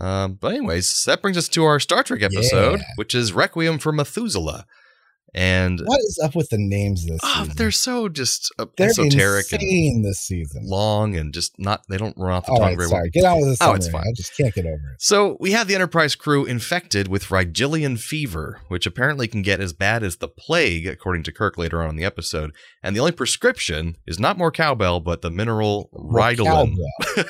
Um, 0.00 0.34
but 0.40 0.54
anyways, 0.54 1.04
that 1.06 1.22
brings 1.22 1.36
us 1.36 1.48
to 1.50 1.64
our 1.64 1.78
Star 1.80 2.02
Trek 2.02 2.22
episode, 2.22 2.80
Yeah. 2.80 2.86
which 2.96 3.14
is 3.14 3.32
Requiem 3.32 3.78
for 3.78 3.92
Methuselah. 3.92 4.66
And 5.36 5.80
What 5.84 5.98
is 6.00 6.20
up 6.22 6.36
with 6.36 6.50
the 6.50 6.58
names 6.58 7.06
this 7.06 7.18
ah, 7.24 7.40
season? 7.40 7.56
they're 7.56 7.70
so 7.72 8.08
just 8.08 8.52
uh, 8.58 8.66
They're 8.76 8.90
esoteric 8.90 9.52
and 9.52 9.60
insane 9.62 10.02
this 10.02 10.20
season. 10.20 10.62
long 10.64 11.16
and 11.16 11.34
just 11.34 11.58
not 11.58 11.82
they 11.88 11.96
don't 11.96 12.16
run 12.16 12.32
off 12.34 12.46
the 12.46 12.52
All 12.52 12.58
tongue 12.58 12.68
right, 12.68 12.76
very 12.76 12.88
sorry. 12.88 13.02
well. 13.02 13.10
Get 13.12 13.24
out 13.24 13.38
of 13.38 13.44
this. 13.46 13.58
Oh, 13.60 13.72
it's 13.74 13.88
fine. 13.88 14.02
I 14.06 14.12
just 14.14 14.36
can't 14.36 14.54
get 14.54 14.64
over 14.64 14.74
it. 14.74 15.00
So 15.00 15.36
we 15.40 15.50
have 15.50 15.66
the 15.66 15.74
Enterprise 15.74 16.14
crew 16.14 16.44
infected 16.44 17.08
with 17.08 17.24
Rigelian 17.24 17.98
fever, 17.98 18.60
which 18.68 18.86
apparently 18.86 19.26
can 19.26 19.42
get 19.42 19.60
as 19.60 19.72
bad 19.72 20.04
as 20.04 20.18
the 20.18 20.28
plague, 20.28 20.86
according 20.86 21.24
to 21.24 21.32
Kirk 21.32 21.58
later 21.58 21.82
on 21.82 21.90
in 21.90 21.96
the 21.96 22.04
episode. 22.04 22.52
And 22.82 22.94
the 22.94 23.00
only 23.00 23.12
prescription 23.12 23.96
is 24.06 24.20
not 24.20 24.38
more 24.38 24.52
cowbell, 24.52 25.00
but 25.00 25.22
the 25.22 25.30
mineral 25.30 25.90
ryetalyn. 25.92 26.76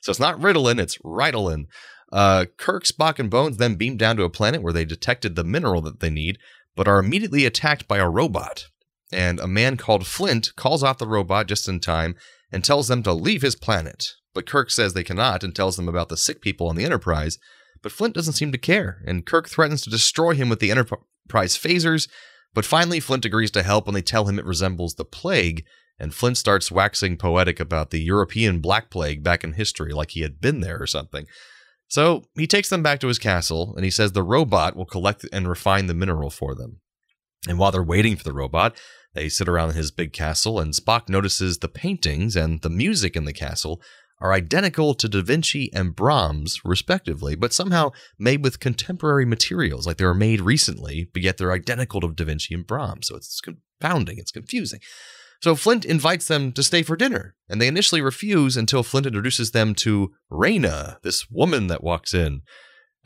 So 0.00 0.10
it's 0.10 0.20
not 0.20 0.38
Ritalin, 0.40 0.80
it's 0.80 0.98
ryetalyn. 0.98 1.66
Uh, 2.10 2.46
Kirk, 2.56 2.84
Spock, 2.84 3.18
and 3.18 3.30
Bones 3.30 3.58
then 3.58 3.74
beam 3.74 3.96
down 3.96 4.16
to 4.16 4.24
a 4.24 4.30
planet 4.30 4.62
where 4.62 4.72
they 4.72 4.84
detected 4.84 5.36
the 5.36 5.44
mineral 5.44 5.82
that 5.82 6.00
they 6.00 6.10
need, 6.10 6.38
but 6.74 6.88
are 6.88 6.98
immediately 6.98 7.44
attacked 7.44 7.86
by 7.86 7.98
a 7.98 8.08
robot. 8.08 8.66
And 9.12 9.40
a 9.40 9.46
man 9.46 9.76
called 9.76 10.06
Flint 10.06 10.54
calls 10.56 10.82
off 10.82 10.98
the 10.98 11.06
robot 11.06 11.46
just 11.46 11.68
in 11.68 11.80
time 11.80 12.14
and 12.52 12.64
tells 12.64 12.88
them 12.88 13.02
to 13.02 13.12
leave 13.12 13.42
his 13.42 13.56
planet. 13.56 14.12
But 14.34 14.46
Kirk 14.46 14.70
says 14.70 14.92
they 14.92 15.04
cannot 15.04 15.42
and 15.42 15.54
tells 15.54 15.76
them 15.76 15.88
about 15.88 16.08
the 16.08 16.16
sick 16.16 16.40
people 16.40 16.68
on 16.68 16.76
the 16.76 16.84
Enterprise. 16.84 17.38
But 17.82 17.92
Flint 17.92 18.14
doesn't 18.14 18.34
seem 18.34 18.52
to 18.52 18.58
care, 18.58 19.02
and 19.06 19.26
Kirk 19.26 19.48
threatens 19.48 19.82
to 19.82 19.90
destroy 19.90 20.34
him 20.34 20.48
with 20.48 20.60
the 20.60 20.70
Enterprise 20.70 21.56
phasers. 21.56 22.08
But 22.54 22.64
finally, 22.64 23.00
Flint 23.00 23.24
agrees 23.24 23.50
to 23.52 23.62
help 23.62 23.86
when 23.86 23.94
they 23.94 24.02
tell 24.02 24.26
him 24.26 24.38
it 24.38 24.44
resembles 24.44 24.94
the 24.94 25.04
plague, 25.04 25.64
and 25.98 26.14
Flint 26.14 26.36
starts 26.36 26.70
waxing 26.70 27.16
poetic 27.16 27.60
about 27.60 27.90
the 27.90 28.00
European 28.00 28.60
Black 28.60 28.90
Plague 28.90 29.22
back 29.22 29.44
in 29.44 29.54
history, 29.54 29.92
like 29.92 30.10
he 30.10 30.22
had 30.22 30.40
been 30.40 30.60
there 30.60 30.80
or 30.80 30.86
something. 30.86 31.26
So 31.88 32.24
he 32.36 32.46
takes 32.46 32.68
them 32.68 32.82
back 32.82 33.00
to 33.00 33.08
his 33.08 33.18
castle 33.18 33.74
and 33.74 33.84
he 33.84 33.90
says 33.90 34.12
the 34.12 34.22
robot 34.22 34.76
will 34.76 34.86
collect 34.86 35.26
and 35.32 35.48
refine 35.48 35.86
the 35.86 35.94
mineral 35.94 36.30
for 36.30 36.54
them. 36.54 36.80
And 37.48 37.58
while 37.58 37.72
they're 37.72 37.82
waiting 37.82 38.16
for 38.16 38.24
the 38.24 38.32
robot, 38.32 38.76
they 39.14 39.28
sit 39.28 39.48
around 39.48 39.72
his 39.72 39.90
big 39.90 40.12
castle 40.12 40.60
and 40.60 40.74
Spock 40.74 41.08
notices 41.08 41.58
the 41.58 41.68
paintings 41.68 42.36
and 42.36 42.60
the 42.60 42.70
music 42.70 43.16
in 43.16 43.24
the 43.24 43.32
castle 43.32 43.80
are 44.20 44.32
identical 44.32 44.94
to 44.94 45.08
Da 45.08 45.22
Vinci 45.22 45.70
and 45.72 45.94
Brahms, 45.94 46.60
respectively, 46.64 47.36
but 47.36 47.52
somehow 47.52 47.90
made 48.18 48.42
with 48.42 48.60
contemporary 48.60 49.24
materials, 49.24 49.86
like 49.86 49.96
they 49.96 50.04
were 50.04 50.14
made 50.14 50.40
recently, 50.40 51.08
but 51.12 51.22
yet 51.22 51.36
they're 51.38 51.52
identical 51.52 52.00
to 52.00 52.12
Da 52.12 52.24
Vinci 52.24 52.54
and 52.54 52.66
Brahms. 52.66 53.06
So 53.06 53.16
it's 53.16 53.40
confounding, 53.40 54.18
it's 54.18 54.32
confusing. 54.32 54.80
So 55.40 55.54
Flint 55.54 55.84
invites 55.84 56.26
them 56.26 56.52
to 56.52 56.62
stay 56.62 56.82
for 56.82 56.96
dinner, 56.96 57.34
and 57.48 57.60
they 57.60 57.68
initially 57.68 58.00
refuse 58.00 58.56
until 58.56 58.82
Flint 58.82 59.06
introduces 59.06 59.52
them 59.52 59.74
to 59.76 60.12
Rayna, 60.30 61.00
this 61.02 61.30
woman 61.30 61.68
that 61.68 61.84
walks 61.84 62.12
in. 62.12 62.42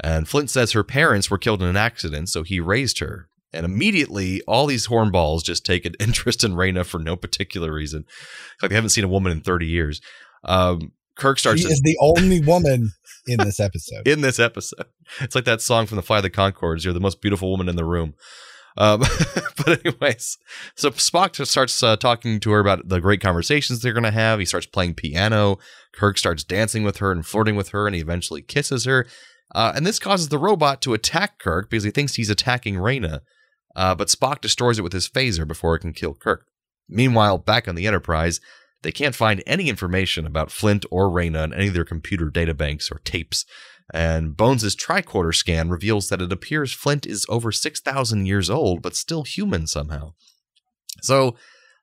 And 0.00 0.26
Flint 0.26 0.48
says 0.48 0.72
her 0.72 0.84
parents 0.84 1.30
were 1.30 1.38
killed 1.38 1.62
in 1.62 1.68
an 1.68 1.76
accident, 1.76 2.30
so 2.30 2.42
he 2.42 2.58
raised 2.58 3.00
her. 3.00 3.28
And 3.52 3.66
immediately, 3.66 4.40
all 4.48 4.66
these 4.66 4.88
hornballs 4.88 5.44
just 5.44 5.66
take 5.66 5.84
an 5.84 5.94
interest 6.00 6.42
in 6.42 6.54
Rayna 6.54 6.86
for 6.86 6.98
no 6.98 7.16
particular 7.16 7.72
reason. 7.72 8.04
Like 8.62 8.70
they 8.70 8.74
haven't 8.74 8.90
seen 8.90 9.04
a 9.04 9.08
woman 9.08 9.32
in 9.32 9.40
30 9.42 9.66
years. 9.66 10.00
Um, 10.44 10.92
Kirk 11.16 11.38
starts. 11.38 11.60
She 11.60 11.68
is 11.68 11.82
the 11.82 11.98
only 12.00 12.40
woman 12.40 12.92
in 13.26 13.38
this 13.38 13.60
episode. 13.60 14.06
in 14.08 14.22
this 14.22 14.38
episode, 14.38 14.86
it's 15.20 15.34
like 15.34 15.44
that 15.44 15.60
song 15.60 15.86
from 15.86 15.96
the 15.96 16.02
Flight 16.02 16.18
of 16.18 16.22
the 16.22 16.30
Conchords. 16.30 16.84
You're 16.84 16.94
the 16.94 17.00
most 17.00 17.20
beautiful 17.20 17.50
woman 17.50 17.68
in 17.68 17.76
the 17.76 17.84
room. 17.84 18.14
Um, 18.76 19.00
but 19.56 19.84
anyways, 19.84 20.38
so 20.74 20.90
Spock 20.90 21.44
starts 21.46 21.82
uh, 21.82 21.96
talking 21.96 22.40
to 22.40 22.50
her 22.50 22.60
about 22.60 22.88
the 22.88 23.00
great 23.00 23.20
conversations 23.20 23.80
they're 23.80 23.92
going 23.92 24.02
to 24.04 24.10
have. 24.10 24.38
He 24.38 24.44
starts 24.44 24.66
playing 24.66 24.94
piano. 24.94 25.58
Kirk 25.92 26.18
starts 26.18 26.44
dancing 26.44 26.82
with 26.82 26.98
her 26.98 27.12
and 27.12 27.24
flirting 27.24 27.56
with 27.56 27.70
her, 27.70 27.86
and 27.86 27.94
he 27.94 28.00
eventually 28.00 28.42
kisses 28.42 28.84
her. 28.84 29.06
Uh, 29.54 29.72
and 29.74 29.86
this 29.86 29.98
causes 29.98 30.28
the 30.28 30.38
robot 30.38 30.80
to 30.82 30.94
attack 30.94 31.38
Kirk 31.38 31.68
because 31.68 31.84
he 31.84 31.90
thinks 31.90 32.14
he's 32.14 32.30
attacking 32.30 32.76
Rayna. 32.76 33.20
Uh, 33.76 33.94
but 33.94 34.08
Spock 34.08 34.40
destroys 34.40 34.78
it 34.78 34.82
with 34.82 34.92
his 34.92 35.08
phaser 35.08 35.46
before 35.46 35.74
it 35.74 35.80
can 35.80 35.92
kill 35.92 36.14
Kirk. 36.14 36.46
Meanwhile, 36.88 37.38
back 37.38 37.68
on 37.68 37.74
the 37.74 37.86
Enterprise, 37.86 38.40
they 38.82 38.92
can't 38.92 39.14
find 39.14 39.42
any 39.46 39.68
information 39.68 40.26
about 40.26 40.50
Flint 40.50 40.84
or 40.90 41.08
Rayna 41.08 41.44
in 41.44 41.54
any 41.54 41.68
of 41.68 41.74
their 41.74 41.84
computer 41.84 42.30
databanks 42.30 42.90
or 42.90 43.00
tapes. 43.04 43.44
And 43.92 44.36
Bones' 44.36 44.76
tricorder 44.76 45.34
scan 45.34 45.68
reveals 45.68 46.08
that 46.08 46.22
it 46.22 46.32
appears 46.32 46.72
Flint 46.72 47.06
is 47.06 47.26
over 47.28 47.52
6,000 47.52 48.26
years 48.26 48.48
old, 48.50 48.82
but 48.82 48.96
still 48.96 49.22
human 49.22 49.66
somehow. 49.66 50.14
So 51.00 51.36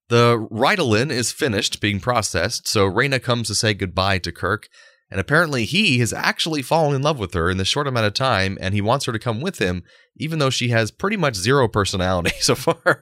the 0.09 0.47
ryetalyn 0.51 1.11
is 1.11 1.31
finished 1.31 1.81
being 1.81 1.99
processed, 1.99 2.67
so 2.67 2.89
Rayna 2.89 3.21
comes 3.21 3.47
to 3.47 3.55
say 3.55 3.73
goodbye 3.73 4.17
to 4.19 4.31
Kirk. 4.31 4.67
And 5.11 5.19
apparently, 5.19 5.65
he 5.65 5.97
has 5.99 6.13
actually 6.13 6.61
fallen 6.61 6.95
in 6.95 7.01
love 7.01 7.17
with 7.17 7.33
her 7.33 7.49
in 7.49 7.57
this 7.57 7.67
short 7.67 7.87
amount 7.87 8.05
of 8.05 8.13
time, 8.13 8.59
and 8.61 8.75
he 8.75 8.81
wants 8.81 9.05
her 9.05 9.11
to 9.11 9.17
come 9.17 9.41
with 9.41 9.57
him, 9.57 9.83
even 10.17 10.37
though 10.37 10.51
she 10.51 10.69
has 10.69 10.91
pretty 10.91 11.17
much 11.17 11.35
zero 11.35 11.67
personality 11.67 12.35
so 12.39 12.53
far. 12.53 12.99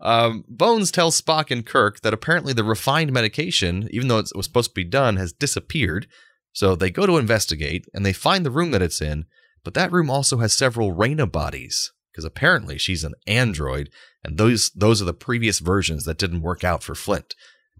Um, 0.00 0.44
Bones 0.48 0.90
tells 0.90 1.20
Spock 1.20 1.50
and 1.50 1.64
Kirk 1.64 2.00
that 2.00 2.14
apparently 2.14 2.52
the 2.52 2.64
refined 2.64 3.12
medication, 3.12 3.88
even 3.92 4.08
though 4.08 4.18
it 4.18 4.30
was 4.34 4.46
supposed 4.46 4.70
to 4.70 4.74
be 4.74 4.84
done, 4.84 5.16
has 5.16 5.32
disappeared. 5.32 6.08
So 6.52 6.74
they 6.74 6.90
go 6.90 7.06
to 7.06 7.18
investigate 7.18 7.86
and 7.94 8.04
they 8.04 8.12
find 8.12 8.44
the 8.44 8.50
room 8.50 8.70
that 8.72 8.82
it's 8.82 9.00
in, 9.00 9.26
but 9.64 9.74
that 9.74 9.92
room 9.92 10.10
also 10.10 10.38
has 10.38 10.52
several 10.52 10.94
Rayna 10.94 11.30
bodies 11.30 11.92
because 12.10 12.24
apparently 12.24 12.76
she's 12.76 13.04
an 13.04 13.14
android, 13.26 13.88
and 14.24 14.36
those 14.36 14.70
those 14.70 15.00
are 15.00 15.06
the 15.06 15.14
previous 15.14 15.60
versions 15.60 16.04
that 16.04 16.18
didn't 16.18 16.42
work 16.42 16.64
out 16.64 16.82
for 16.82 16.94
Flint. 16.94 17.34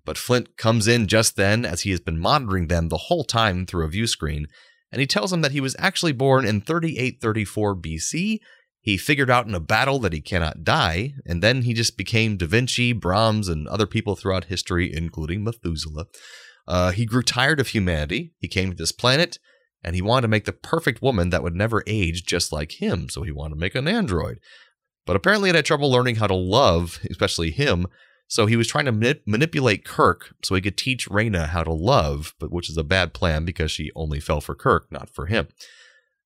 But 0.05 0.19
Flint 0.19 0.57
comes 0.57 0.87
in 0.89 1.09
just 1.09 1.37
then 1.37 1.65
as 1.65 1.83
he 1.83 1.91
has 1.91 2.01
been 2.01 2.19
monitoring 2.19 2.69
them 2.69 2.89
the 2.89 2.97
whole 2.97 3.25
time 3.25 3.67
through 3.67 3.85
a 3.85 3.89
view 3.89 4.07
screen, 4.07 4.47
and 4.93 5.01
he 5.01 5.07
tells 5.07 5.31
them 5.31 5.41
that 5.41 5.53
he 5.53 5.61
was 5.61 5.77
actually 5.79 6.13
born 6.13 6.45
in 6.45 6.61
3834 6.61 7.77
BC 7.77 8.39
he 8.81 8.97
figured 8.97 9.31
out 9.31 9.47
in 9.47 9.55
a 9.55 9.61
battle 9.61 9.99
that 10.01 10.15
he 10.15 10.23
cannot 10.23 10.65
die, 10.65 11.13
and 11.27 11.43
then 11.43 11.63
he 11.63 11.75
just 11.75 11.99
became 11.99 12.39
Da 12.39 12.47
Vinci, 12.47 12.93
Brahms, 12.93 13.49
and 13.49 13.69
other 13.69 13.87
people 13.87 14.17
throughout 14.17 14.45
history, 14.45 14.91
including 14.93 15.45
Methuselah. 15.45 16.07
Uh, 16.71 16.93
he 16.93 17.05
grew 17.05 17.21
tired 17.21 17.59
of 17.59 17.67
humanity. 17.67 18.33
He 18.39 18.47
came 18.47 18.71
to 18.71 18.77
this 18.77 18.93
planet, 18.93 19.41
and 19.83 19.97
he 19.97 20.01
wanted 20.01 20.23
to 20.23 20.29
make 20.29 20.45
the 20.45 20.53
perfect 20.53 21.03
woman 21.03 21.31
that 21.31 21.43
would 21.43 21.57
never 21.57 21.83
age 21.85 22.25
just 22.25 22.53
like 22.53 22.81
him, 22.81 23.09
so 23.09 23.25
he 23.25 23.33
wanted 23.33 23.57
to 23.57 23.61
make 23.61 23.75
an 23.75 23.89
android. 23.89 24.39
But 25.05 25.17
apparently, 25.17 25.51
it 25.51 25.57
had 25.57 25.65
trouble 25.65 25.91
learning 25.91 26.17
how 26.17 26.29
to 26.29 26.35
love, 26.37 27.01
especially 27.11 27.51
him, 27.51 27.89
so 28.29 28.47
he 28.47 28.55
was 28.55 28.69
trying 28.69 28.85
to 28.85 28.93
manip- 28.93 29.23
manipulate 29.27 29.85
Kirk 29.85 30.33
so 30.45 30.55
he 30.55 30.61
could 30.61 30.77
teach 30.77 31.09
Rayna 31.09 31.49
how 31.49 31.65
to 31.65 31.73
love, 31.73 32.37
but 32.39 32.53
which 32.53 32.71
is 32.71 32.77
a 32.77 32.85
bad 32.85 33.15
plan 33.15 33.45
because 33.45 33.73
she 33.73 33.91
only 33.97 34.21
fell 34.21 34.41
for 34.41 34.55
Kirk, 34.55 34.87
not 34.93 35.11
for 35.11 35.27
him. 35.27 35.49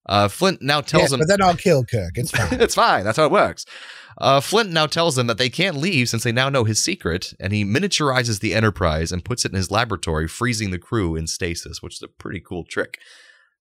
Uh, 0.07 0.29
Flint 0.29 0.61
now 0.63 0.81
tells 0.81 1.11
Yeah, 1.11 1.15
him. 1.15 1.21
but 1.21 1.29
then 1.29 1.43
I'll 1.43 1.57
kill 1.57 1.85
Kirk. 1.85 2.13
It's 2.17 2.31
fine. 2.31 2.49
it's 2.61 2.75
fine. 2.75 3.05
That's 3.05 3.17
how 3.17 3.25
it 3.25 3.31
works. 3.33 3.65
Uh, 4.19 4.41
Flint 4.41 4.71
now 4.71 4.87
tells 4.87 5.17
them 5.17 5.27
that 5.27 5.39
they 5.39 5.49
can't 5.49 5.77
leave 5.77 6.09
since 6.09 6.23
they 6.23 6.31
now 6.33 6.49
know 6.49 6.65
his 6.65 6.79
secret, 6.79 7.33
and 7.41 7.53
he 7.53 7.65
miniaturizes 7.65 8.41
the 8.41 8.55
Enterprise 8.55 9.11
and 9.11 9.25
puts 9.25 9.45
it 9.45 9.51
in 9.53 9.57
his 9.57 9.71
laboratory, 9.71 10.29
freezing 10.29 10.71
the 10.71 10.79
crew 10.79 11.17
in 11.17 11.27
stasis, 11.27 11.83
which 11.83 11.95
is 11.97 12.03
a 12.03 12.09
pretty 12.09 12.39
cool 12.41 12.65
trick. 12.65 12.99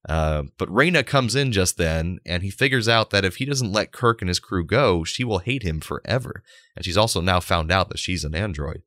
Uh, 0.08 0.44
but 0.58 0.70
Rayna 0.70 1.06
comes 1.06 1.34
in 1.34 1.54
just 1.54 1.78
then, 1.78 2.20
and 2.26 2.44
he 2.44 2.50
figures 2.52 2.88
out 2.90 3.10
that 3.12 3.24
if 3.26 3.38
he 3.38 3.46
doesn't 3.46 3.72
let 3.72 3.94
Kirk 3.94 4.22
and 4.22 4.28
his 4.28 4.40
crew 4.40 4.66
go, 4.66 5.04
she 5.06 5.24
will 5.24 5.40
hate 5.40 5.64
him 5.64 5.80
forever. 5.80 6.44
And 6.76 6.84
she's 6.84 6.98
also 6.98 7.22
now 7.22 7.40
found 7.40 7.72
out 7.72 7.88
that 7.90 8.00
she's 8.00 8.26
an 8.26 8.36
android. 8.36 8.82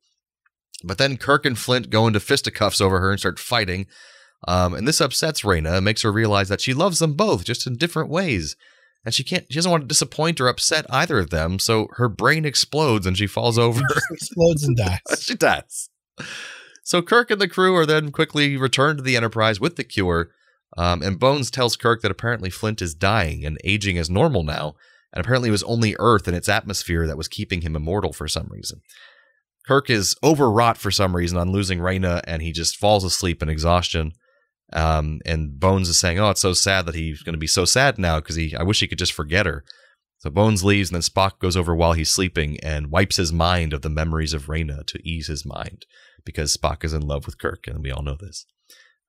But 0.84 0.98
then 0.98 1.16
Kirk 1.16 1.46
and 1.46 1.58
Flint 1.58 1.88
go 1.88 2.06
into 2.06 2.20
fisticuffs 2.20 2.82
over 2.82 3.00
her 3.00 3.10
and 3.10 3.18
start 3.18 3.38
fighting. 3.38 3.86
Um, 4.46 4.74
and 4.74 4.86
this 4.86 5.00
upsets 5.00 5.44
and 5.44 5.84
makes 5.84 6.02
her 6.02 6.12
realize 6.12 6.48
that 6.48 6.60
she 6.60 6.74
loves 6.74 6.98
them 6.98 7.14
both, 7.14 7.44
just 7.44 7.66
in 7.66 7.76
different 7.76 8.10
ways. 8.10 8.56
And 9.04 9.14
she 9.14 9.22
can't, 9.22 9.46
she 9.48 9.56
doesn't 9.56 9.70
want 9.70 9.84
to 9.84 9.88
disappoint 9.88 10.40
or 10.40 10.48
upset 10.48 10.84
either 10.90 11.18
of 11.18 11.30
them, 11.30 11.58
so 11.58 11.88
her 11.92 12.08
brain 12.08 12.44
explodes 12.44 13.06
and 13.06 13.16
she 13.16 13.26
falls 13.26 13.58
over. 13.58 13.80
He 13.88 13.94
just 13.94 14.06
explodes 14.10 14.64
and 14.64 14.76
dies. 14.76 15.00
she 15.20 15.34
dies. 15.34 15.88
So 16.82 17.02
Kirk 17.02 17.30
and 17.30 17.40
the 17.40 17.48
crew 17.48 17.74
are 17.76 17.86
then 17.86 18.10
quickly 18.10 18.56
returned 18.56 18.98
to 18.98 19.04
the 19.04 19.16
Enterprise 19.16 19.60
with 19.60 19.76
the 19.76 19.84
cure. 19.84 20.30
Um, 20.76 21.02
and 21.02 21.18
Bones 21.18 21.50
tells 21.50 21.76
Kirk 21.76 22.02
that 22.02 22.10
apparently 22.10 22.50
Flint 22.50 22.82
is 22.82 22.94
dying 22.94 23.44
and 23.44 23.58
aging 23.64 23.96
as 23.96 24.10
normal 24.10 24.42
now. 24.42 24.74
And 25.12 25.24
apparently 25.24 25.48
it 25.48 25.52
was 25.52 25.62
only 25.62 25.96
Earth 25.98 26.28
and 26.28 26.36
its 26.36 26.48
atmosphere 26.48 27.06
that 27.06 27.16
was 27.16 27.28
keeping 27.28 27.62
him 27.62 27.76
immortal 27.76 28.12
for 28.12 28.28
some 28.28 28.48
reason. 28.50 28.82
Kirk 29.66 29.90
is 29.90 30.14
overwrought 30.22 30.78
for 30.78 30.90
some 30.90 31.16
reason 31.16 31.38
on 31.38 31.50
losing 31.50 31.78
Rayna 31.78 32.20
and 32.24 32.42
he 32.42 32.52
just 32.52 32.76
falls 32.76 33.04
asleep 33.04 33.42
in 33.42 33.48
exhaustion. 33.48 34.12
Um, 34.72 35.20
and 35.24 35.58
Bones 35.58 35.88
is 35.88 35.98
saying, 35.98 36.18
"Oh, 36.18 36.30
it's 36.30 36.40
so 36.40 36.52
sad 36.52 36.86
that 36.86 36.94
he's 36.94 37.22
going 37.22 37.34
to 37.34 37.38
be 37.38 37.46
so 37.46 37.64
sad 37.64 37.98
now 37.98 38.20
because 38.20 38.36
he, 38.36 38.54
I 38.56 38.62
wish 38.62 38.80
he 38.80 38.88
could 38.88 38.98
just 38.98 39.12
forget 39.12 39.46
her." 39.46 39.64
So 40.18 40.30
Bones 40.30 40.64
leaves, 40.64 40.90
and 40.90 40.94
then 40.94 41.02
Spock 41.02 41.38
goes 41.38 41.56
over 41.56 41.74
while 41.74 41.92
he's 41.92 42.10
sleeping 42.10 42.58
and 42.60 42.90
wipes 42.90 43.16
his 43.16 43.32
mind 43.32 43.72
of 43.72 43.82
the 43.82 43.90
memories 43.90 44.32
of 44.32 44.46
Rayna 44.46 44.84
to 44.86 45.08
ease 45.08 45.28
his 45.28 45.44
mind 45.44 45.86
because 46.24 46.56
Spock 46.56 46.84
is 46.84 46.92
in 46.92 47.02
love 47.02 47.26
with 47.26 47.38
Kirk, 47.38 47.66
and 47.66 47.82
we 47.82 47.90
all 47.90 48.02
know 48.02 48.16
this. 48.18 48.46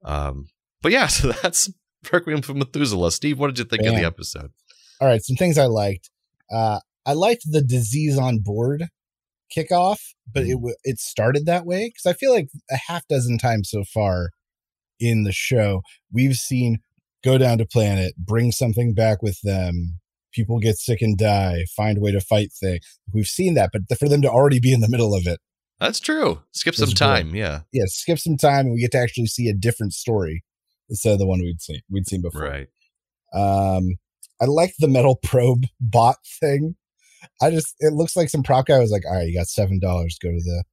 Um, 0.03 0.47
but 0.81 0.91
yeah, 0.91 1.07
so 1.07 1.31
that's 1.31 1.71
Requiem 2.11 2.41
for 2.41 2.53
Methuselah. 2.53 3.11
Steve, 3.11 3.39
what 3.39 3.47
did 3.47 3.59
you 3.59 3.65
think 3.65 3.83
of 3.83 3.95
the 3.95 4.05
episode? 4.05 4.51
All 5.01 5.07
right, 5.07 5.23
some 5.23 5.35
things 5.35 5.57
I 5.57 5.65
liked. 5.65 6.09
Uh, 6.51 6.79
I 7.05 7.13
liked 7.13 7.43
the 7.49 7.61
disease 7.61 8.17
on 8.17 8.39
board 8.39 8.85
kickoff, 9.55 9.99
but 10.31 10.43
it 10.43 10.55
w- 10.55 10.75
it 10.83 10.99
started 10.99 11.45
that 11.45 11.65
way 11.65 11.87
because 11.87 12.05
I 12.05 12.13
feel 12.13 12.33
like 12.33 12.49
a 12.69 12.77
half 12.87 13.07
dozen 13.07 13.37
times 13.37 13.69
so 13.69 13.83
far 13.83 14.31
in 14.99 15.23
the 15.23 15.31
show 15.31 15.81
we've 16.11 16.35
seen 16.35 16.79
go 17.23 17.37
down 17.37 17.57
to 17.57 17.65
planet, 17.65 18.13
bring 18.17 18.51
something 18.51 18.93
back 18.93 19.21
with 19.21 19.39
them. 19.43 19.99
People 20.33 20.59
get 20.59 20.77
sick 20.77 21.01
and 21.01 21.17
die. 21.17 21.65
Find 21.75 21.97
a 21.97 22.01
way 22.01 22.11
to 22.11 22.21
fight 22.21 22.51
thing. 22.53 22.79
We've 23.13 23.25
seen 23.27 23.55
that, 23.55 23.71
but 23.73 23.97
for 23.97 24.07
them 24.07 24.21
to 24.21 24.29
already 24.29 24.59
be 24.59 24.71
in 24.71 24.81
the 24.81 24.89
middle 24.89 25.15
of 25.15 25.25
it, 25.25 25.39
That's 25.79 25.99
true. 25.99 26.41
Skip 26.51 26.75
some 26.75 26.89
time. 26.89 27.35
Yeah. 27.35 27.61
yeah, 27.71 27.85
skip 27.87 28.19
some 28.19 28.37
time 28.37 28.67
and 28.67 28.73
we 28.73 28.81
get 28.81 28.91
to 28.91 28.99
actually 28.99 29.27
see 29.27 29.49
a 29.49 29.53
different 29.53 29.93
story 29.93 30.43
instead 30.89 31.13
of 31.13 31.19
the 31.19 31.27
one 31.27 31.39
we'd 31.39 31.61
seen 31.61 31.81
we'd 31.89 32.07
seen 32.07 32.21
before. 32.21 32.41
Right. 32.41 32.67
Um, 33.33 33.95
I 34.41 34.45
like 34.45 34.73
the 34.79 34.87
metal 34.87 35.15
probe 35.23 35.65
bot 35.81 36.17
thing. 36.39 36.75
I 37.41 37.49
just 37.49 37.75
it 37.79 37.93
looks 37.93 38.15
like 38.15 38.29
some 38.29 38.43
prop 38.43 38.67
guy 38.67 38.79
was 38.79 38.91
like, 38.91 39.03
all 39.05 39.15
right, 39.15 39.27
you 39.27 39.37
got 39.37 39.47
seven 39.47 39.79
dollars. 39.79 40.17
Go 40.21 40.29
to 40.29 40.35
the 40.35 40.63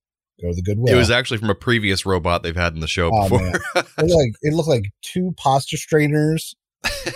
go 0.43 0.49
to 0.51 0.55
the 0.55 0.63
Goodwill. 0.63 0.93
It 0.93 0.97
was 0.97 1.11
actually 1.11 1.39
from 1.39 1.51
a 1.51 1.55
previous 1.55 2.05
robot 2.07 2.43
they've 2.43 2.57
had 2.57 2.75
in 2.75 2.81
the 2.81 2.89
show 2.89 3.11
Oh, 3.13 3.29
before. 3.29 3.49
it 3.77 3.87
looked 3.99 4.11
like 4.15 4.33
it 4.43 4.55
looked 4.55 4.69
like 4.69 4.91
two 5.03 5.33
pasta 5.37 5.77
strainers 5.77 6.55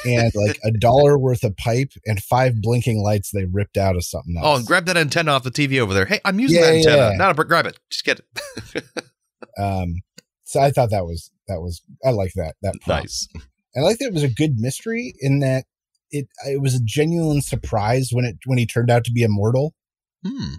and 0.06 0.32
like 0.34 0.58
a 0.64 0.70
dollar 0.70 1.18
worth 1.18 1.44
of 1.44 1.56
pipe 1.56 1.90
and 2.06 2.22
five 2.22 2.60
blinking 2.62 3.02
lights 3.02 3.30
they 3.32 3.44
ripped 3.44 3.76
out 3.76 3.96
of 3.96 4.04
something 4.04 4.36
else. 4.36 4.46
oh, 4.46 4.56
and 4.56 4.66
grab 4.66 4.86
that 4.86 4.96
antenna 4.96 5.32
off 5.32 5.42
the 5.42 5.50
TV 5.50 5.78
over 5.78 5.92
there. 5.92 6.06
Hey, 6.06 6.20
I'm 6.24 6.40
using 6.40 6.60
Yeah, 6.60 6.66
that 6.66 6.76
antenna. 6.76 6.96
yeah. 7.10 7.16
Not 7.16 7.38
a 7.38 7.44
grab 7.44 7.66
it. 7.66 7.78
Just 7.90 8.04
get 8.04 8.20
it. 8.20 8.84
um, 9.58 9.96
so 10.44 10.60
I 10.60 10.70
thought 10.70 10.90
that 10.90 11.04
was 11.04 11.30
that 11.48 11.60
was 11.60 11.82
I 12.04 12.10
like 12.10 12.32
that 12.36 12.54
that 12.62 12.74
prop. 12.82 13.02
nice. 13.04 13.28
I 13.76 13.80
like 13.80 13.98
that 13.98 14.06
it 14.06 14.14
was 14.14 14.22
a 14.22 14.28
good 14.32 14.58
mystery 14.58 15.14
in 15.20 15.40
that 15.40 15.64
it 16.10 16.26
it 16.46 16.60
was 16.62 16.74
a 16.74 16.80
genuine 16.82 17.42
surprise 17.42 18.08
when 18.12 18.24
it 18.24 18.36
when 18.46 18.56
he 18.58 18.64
turned 18.66 18.90
out 18.90 19.04
to 19.04 19.12
be 19.12 19.22
immortal. 19.22 19.74
Hmm. 20.26 20.54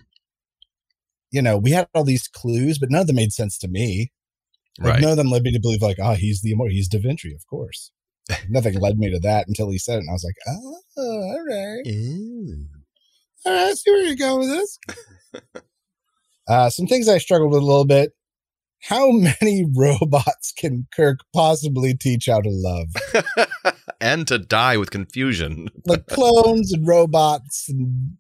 You 1.32 1.42
know, 1.42 1.58
we 1.58 1.72
had 1.72 1.88
all 1.94 2.04
these 2.04 2.28
clues, 2.28 2.80
but 2.80 2.90
none 2.92 3.02
of 3.02 3.08
them 3.08 3.16
made 3.18 3.32
sense 3.34 3.58
to 3.60 3.68
me. 3.68 4.12
Like 4.80 4.94
Right. 4.94 5.02
none 5.02 5.12
of 5.12 5.18
them 5.18 5.30
led 5.30 5.44
me 5.44 5.52
to 5.52 5.60
believe 5.60 5.82
like, 5.82 5.98
ah, 6.02 6.16
he's 6.16 6.42
the 6.42 6.52
immortal, 6.52 6.74
he's 6.74 6.88
Da 6.88 7.00
Vinci, 7.00 7.34
of 7.34 7.46
course. 7.48 7.92
Nothing 8.50 8.80
led 8.80 8.98
me 8.98 9.10
to 9.12 9.20
that 9.20 9.48
until 9.48 9.70
he 9.70 9.78
said 9.78 9.96
it, 9.96 10.00
and 10.00 10.10
I 10.10 10.14
was 10.14 10.24
like, 10.24 10.36
oh, 10.48 10.78
all 10.98 11.46
right. 11.48 11.82
All 13.46 13.54
right, 13.54 13.70
I 13.70 13.74
see 13.74 13.92
where 13.92 14.06
you're 14.06 14.16
going 14.16 14.40
with 14.40 14.50
this. 14.50 14.80
uh, 16.48 16.70
some 16.70 16.88
things 16.88 17.08
I 17.10 17.18
struggled 17.18 17.52
with 17.52 17.62
a 17.62 17.66
little 17.66 17.86
bit. 17.86 18.12
How 18.82 19.12
many 19.42 19.66
robots 19.76 20.54
can 20.58 20.88
Kirk 20.96 21.20
possibly 21.34 21.94
teach 21.96 22.28
how 22.28 22.42
to 22.42 22.50
love? 22.50 22.88
and 24.00 24.28
to 24.28 24.38
die 24.38 24.78
with 24.78 24.92
confusion. 24.92 25.70
Like 25.86 26.08
clones 26.08 26.72
and 26.72 26.88
robots, 26.88 27.68
and 27.68 28.18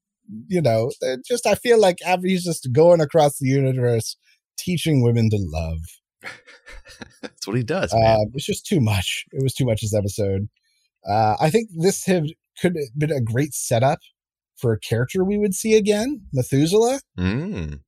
you 0.47 0.61
know, 0.61 0.91
just 1.27 1.45
I 1.45 1.55
feel 1.55 1.79
like 1.79 1.97
he's 2.21 2.43
just 2.43 2.69
going 2.71 3.01
across 3.01 3.37
the 3.37 3.47
universe 3.47 4.15
teaching 4.57 5.03
women 5.03 5.29
to 5.29 5.37
love. 5.39 5.79
That's 7.21 7.47
what 7.47 7.57
he 7.57 7.63
does. 7.63 7.93
Man. 7.93 8.03
Uh, 8.03 8.25
it's 8.33 8.45
just 8.45 8.65
too 8.65 8.79
much. 8.79 9.25
It 9.31 9.41
was 9.41 9.53
too 9.53 9.65
much 9.65 9.81
this 9.81 9.95
episode. 9.95 10.49
Uh, 11.07 11.35
I 11.39 11.49
think 11.49 11.69
this 11.77 12.05
have, 12.05 12.25
could 12.61 12.75
have 12.75 12.97
been 12.97 13.11
a 13.11 13.21
great 13.21 13.53
setup 13.53 13.99
for 14.57 14.73
a 14.73 14.79
character 14.79 15.23
we 15.23 15.37
would 15.37 15.53
see 15.53 15.75
again, 15.75 16.21
Methuselah. 16.33 16.99
Mm. 17.17 17.79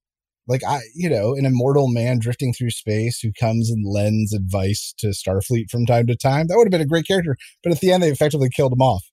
Like 0.48 0.64
I, 0.68 0.80
you 0.96 1.10
know, 1.10 1.36
an 1.36 1.46
immortal 1.46 1.88
man 1.88 2.20
drifting 2.20 2.54
through 2.54 2.72
space 2.72 3.20
who 3.20 3.32
comes 3.38 3.70
and 3.70 3.86
lends 3.86 4.34
advice 4.34 4.94
to 5.00 5.08
Starfleet 5.08 5.70
from 5.70 5.86
time 5.86 6.08
to 6.08 6.16
time. 6.16 6.48
That 6.48 6.58
would 6.58 6.66
have 6.66 6.72
been 6.72 6.82
a 6.82 6.86
great 6.86 7.08
character. 7.08 7.36
But 7.64 7.74
at 7.74 7.80
the 7.80 7.92
end, 7.92 8.02
they 8.02 8.10
effectively 8.10 8.50
killed 8.50 8.74
him 8.74 8.82
off. 8.82 9.04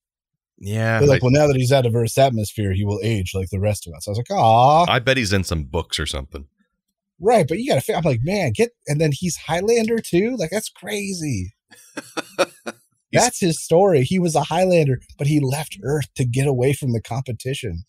Yeah. 0.61 0.99
They're 0.99 1.09
like, 1.09 1.23
well, 1.23 1.31
now 1.31 1.47
that 1.47 1.57
he's 1.57 1.73
out 1.73 1.87
of 1.87 1.95
Earth's 1.95 2.19
atmosphere, 2.19 2.73
he 2.73 2.85
will 2.85 3.01
age 3.03 3.33
like 3.35 3.51
the 3.51 3.61
rest 3.61 3.87
of 3.87 3.95
us. 3.95 4.09
I 4.09 4.11
was 4.11 4.19
like, 4.19 4.31
ah, 4.33 4.87
I 4.89 4.99
bet 4.99 5.17
he's 5.17 5.33
in 5.33 5.45
some 5.45 5.65
books 5.65 5.99
or 5.99 6.07
something. 6.07 6.47
right. 7.21 7.47
But 7.47 7.59
you 7.59 7.73
got 7.73 7.83
to. 7.83 7.95
I'm 7.95 8.03
like, 8.03 8.21
man, 8.23 8.53
get. 8.53 8.71
And 8.87 9.01
then 9.01 9.13
he's 9.13 9.37
Highlander 9.37 9.99
too. 9.99 10.37
Like 10.37 10.51
that's 10.51 10.69
crazy. 10.71 11.55
That's 13.13 13.41
his 13.41 13.63
story. 13.63 14.05
He 14.05 14.19
was 14.19 14.35
a 14.35 14.43
Highlander, 14.43 15.01
but 15.17 15.27
he 15.27 15.41
left 15.41 15.79
Earth 15.83 16.13
to 16.17 16.25
get 16.25 16.47
away 16.47 16.73
from 16.75 16.93
the 16.93 17.01
competition. 17.01 17.85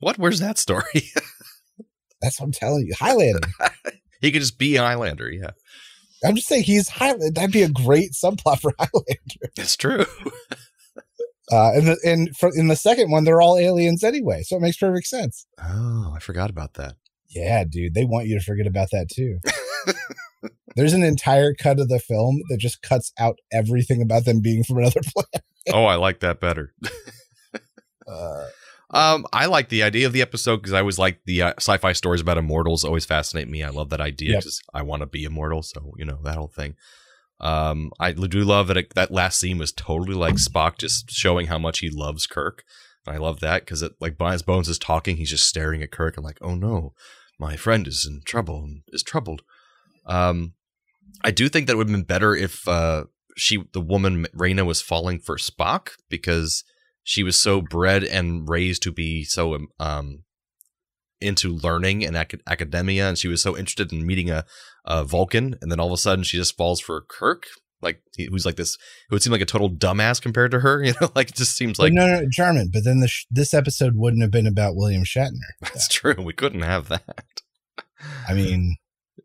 What? 0.00 0.18
Where's 0.18 0.40
that 0.40 0.58
story? 0.58 1.12
That's 2.20 2.40
what 2.40 2.46
I'm 2.46 2.52
telling 2.52 2.86
you. 2.86 2.94
Highlander. 2.98 3.46
he 4.20 4.32
could 4.32 4.40
just 4.40 4.58
be 4.58 4.74
Highlander. 4.74 5.30
Yeah, 5.30 5.50
I'm 6.24 6.34
just 6.34 6.48
saying 6.48 6.64
he's 6.64 6.88
Highlander. 6.88 7.30
That'd 7.30 7.52
be 7.52 7.62
a 7.62 7.68
great 7.68 8.12
subplot 8.12 8.60
for 8.60 8.72
Highlander. 8.78 9.52
it's 9.56 9.76
true. 9.76 10.04
Uh, 11.52 11.72
and 11.74 11.86
the, 11.86 11.98
and 12.04 12.36
for, 12.36 12.50
in 12.56 12.68
the 12.68 12.76
second 12.76 13.10
one, 13.10 13.24
they're 13.24 13.40
all 13.40 13.56
aliens 13.56 14.02
anyway, 14.02 14.42
so 14.42 14.56
it 14.56 14.60
makes 14.62 14.76
perfect 14.76 15.06
sense. 15.06 15.46
Oh, 15.62 16.12
I 16.14 16.18
forgot 16.18 16.50
about 16.50 16.74
that. 16.74 16.94
Yeah, 17.28 17.64
dude, 17.68 17.94
they 17.94 18.04
want 18.04 18.26
you 18.26 18.38
to 18.38 18.44
forget 18.44 18.66
about 18.66 18.88
that 18.92 19.08
too. 19.08 19.38
There's 20.74 20.92
an 20.92 21.02
entire 21.02 21.54
cut 21.54 21.78
of 21.80 21.88
the 21.88 21.98
film 22.00 22.42
that 22.50 22.58
just 22.58 22.82
cuts 22.82 23.12
out 23.18 23.38
everything 23.52 24.02
about 24.02 24.24
them 24.24 24.40
being 24.40 24.62
from 24.64 24.78
another 24.78 25.00
planet. 25.14 25.44
oh, 25.72 25.84
I 25.84 25.94
like 25.96 26.20
that 26.20 26.40
better. 26.40 26.72
Uh, 28.06 28.46
Um, 28.90 29.26
I 29.32 29.46
like 29.46 29.68
the 29.68 29.82
idea 29.82 30.06
of 30.06 30.12
the 30.12 30.22
episode 30.22 30.58
because 30.58 30.72
I 30.72 30.78
always 30.78 30.98
like 30.98 31.20
the 31.26 31.42
uh, 31.42 31.54
sci-fi 31.58 31.92
stories 31.92 32.20
about 32.20 32.38
immortals. 32.38 32.84
Always 32.84 33.04
fascinate 33.04 33.48
me. 33.48 33.64
I 33.64 33.70
love 33.70 33.90
that 33.90 34.00
idea 34.00 34.30
Yep. 34.34 34.40
because 34.42 34.60
I 34.72 34.82
want 34.82 35.00
to 35.00 35.06
be 35.06 35.24
immortal. 35.24 35.62
So 35.64 35.92
you 35.98 36.04
know 36.04 36.20
that 36.22 36.36
whole 36.36 36.46
thing. 36.46 36.76
Um, 37.40 37.90
I 38.00 38.12
do 38.12 38.44
love 38.44 38.68
that 38.68 38.76
it, 38.76 38.94
that 38.94 39.10
last 39.10 39.38
scene 39.38 39.58
was 39.58 39.72
totally 39.72 40.14
like 40.14 40.36
Spock 40.36 40.78
just 40.78 41.10
showing 41.10 41.48
how 41.48 41.58
much 41.58 41.80
he 41.80 41.90
loves 41.90 42.26
Kirk. 42.26 42.64
And 43.06 43.14
I 43.14 43.18
love 43.18 43.40
that 43.40 43.62
because 43.62 43.82
it 43.82 43.92
like 44.00 44.18
Brian's 44.18 44.42
Bones 44.42 44.68
is 44.68 44.78
talking, 44.78 45.16
he's 45.16 45.30
just 45.30 45.46
staring 45.46 45.82
at 45.82 45.90
Kirk 45.90 46.16
and 46.16 46.24
like, 46.24 46.38
oh 46.40 46.54
no, 46.54 46.94
my 47.38 47.56
friend 47.56 47.86
is 47.86 48.06
in 48.08 48.22
trouble 48.24 48.64
and 48.64 48.82
is 48.88 49.02
troubled. 49.02 49.42
Um, 50.06 50.54
I 51.22 51.30
do 51.30 51.48
think 51.48 51.66
that 51.66 51.76
would 51.76 51.88
have 51.88 51.94
been 51.94 52.04
better 52.04 52.34
if 52.34 52.66
uh 52.66 53.04
she 53.36 53.64
the 53.72 53.80
woman 53.80 54.26
Rayna 54.34 54.64
was 54.64 54.80
falling 54.80 55.18
for 55.18 55.36
Spock 55.36 55.90
because 56.08 56.64
she 57.02 57.22
was 57.22 57.38
so 57.38 57.60
bred 57.60 58.02
and 58.02 58.48
raised 58.48 58.82
to 58.82 58.92
be 58.92 59.24
so 59.24 59.58
um 59.78 60.24
into 61.20 61.50
learning 61.50 62.04
and 62.04 62.16
ac- 62.16 62.40
academia 62.46 63.08
and 63.08 63.18
she 63.18 63.28
was 63.28 63.42
so 63.42 63.56
interested 63.56 63.92
in 63.92 64.06
meeting 64.06 64.30
a, 64.30 64.44
a 64.86 65.04
vulcan 65.04 65.56
and 65.60 65.70
then 65.70 65.80
all 65.80 65.86
of 65.86 65.92
a 65.92 65.96
sudden 65.96 66.24
she 66.24 66.36
just 66.36 66.56
falls 66.56 66.80
for 66.80 67.00
kirk 67.00 67.46
like 67.82 68.02
he, 68.16 68.26
who's 68.26 68.46
like 68.46 68.56
this 68.56 68.76
who 69.08 69.16
would 69.16 69.22
seem 69.22 69.32
like 69.32 69.40
a 69.40 69.46
total 69.46 69.70
dumbass 69.70 70.20
compared 70.20 70.50
to 70.50 70.60
her 70.60 70.82
you 70.84 70.92
know 71.00 71.10
like 71.14 71.30
it 71.30 71.36
just 71.36 71.56
seems 71.56 71.78
like 71.78 71.92
no, 71.92 72.06
no, 72.06 72.22
German. 72.30 72.70
But 72.72 72.84
then 72.84 73.00
the 73.00 73.08
sh- 73.08 73.26
this 73.30 73.52
episode 73.52 73.92
wouldn't 73.96 74.22
have 74.22 74.30
been 74.30 74.46
about 74.46 74.76
William 74.76 75.04
Shatner. 75.04 75.30
that's 75.60 75.88
true 75.88 76.14
we 76.18 76.32
couldn't 76.32 76.62
have 76.62 76.88
that 76.88 77.42
I 78.28 78.34
mean, 78.34 78.76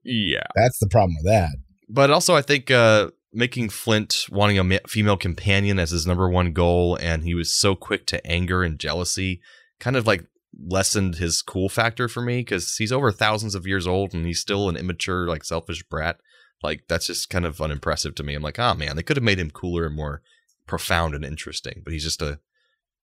yeah 0.04 0.47
that's 0.56 0.80
the 0.80 0.88
problem 0.88 1.15
with 1.21 1.32
that. 1.32 1.56
but 1.89 2.10
also 2.10 2.36
I 2.36 2.41
think 2.41 2.71
uh, 2.71 3.10
making 3.34 3.69
Flint 3.69 4.26
wanting 4.30 4.58
a 4.58 4.63
ma- 4.63 4.78
female 4.88 5.17
companion 5.17 5.80
as 5.80 5.91
his 5.91 6.06
number 6.06 6.30
one 6.30 6.54
goal, 6.54 6.95
and 6.95 7.24
he 7.24 7.34
was 7.34 7.54
so 7.54 7.76
quick 7.76 8.06
to 8.08 8.26
anger 8.26 8.63
and 8.63 8.80
jealousy, 8.80 9.41
kind 9.80 9.95
of 9.95 10.08
like 10.08 10.26
lessened 10.60 11.16
his 11.16 11.42
cool 11.42 11.70
factor 11.70 12.08
for 12.08 12.22
me 12.22 12.40
because 12.40 12.76
he's 12.78 12.92
over 12.92 13.12
thousands 13.12 13.56
of 13.56 13.66
years 13.68 13.88
old 13.88 14.14
and 14.14 14.26
he's 14.26 14.40
still 14.40 14.70
an 14.70 14.76
immature, 14.78 15.28
like 15.28 15.44
selfish 15.44 15.84
brat. 15.84 16.18
Like 16.64 16.84
that's 16.88 17.08
just 17.08 17.30
kind 17.30 17.46
of 17.46 17.62
unimpressive 17.62 18.16
to 18.16 18.24
me. 18.24 18.36
I'm 18.36 18.44
like, 18.44 18.60
oh 18.60 18.74
man, 18.76 18.96
they 18.96 19.04
could 19.04 19.18
have 19.18 19.24
made 19.24 19.40
him 19.40 19.50
cooler 19.52 19.86
and 19.86 19.96
more 19.96 20.22
profound 20.68 21.16
and 21.16 21.26
interesting, 21.26 21.82
but 21.84 21.94
he's 21.94 22.04
just 22.04 22.22
a 22.22 22.40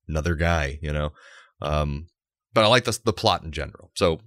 another 0.07 0.35
guy, 0.35 0.79
you 0.83 0.93
know. 0.93 1.13
Um, 1.61 2.09
but 2.55 2.65
I 2.65 2.69
like 2.69 2.85
the 2.85 2.99
the 3.05 3.13
plot 3.13 3.43
in 3.43 3.53
general. 3.53 3.91
So 3.95 4.21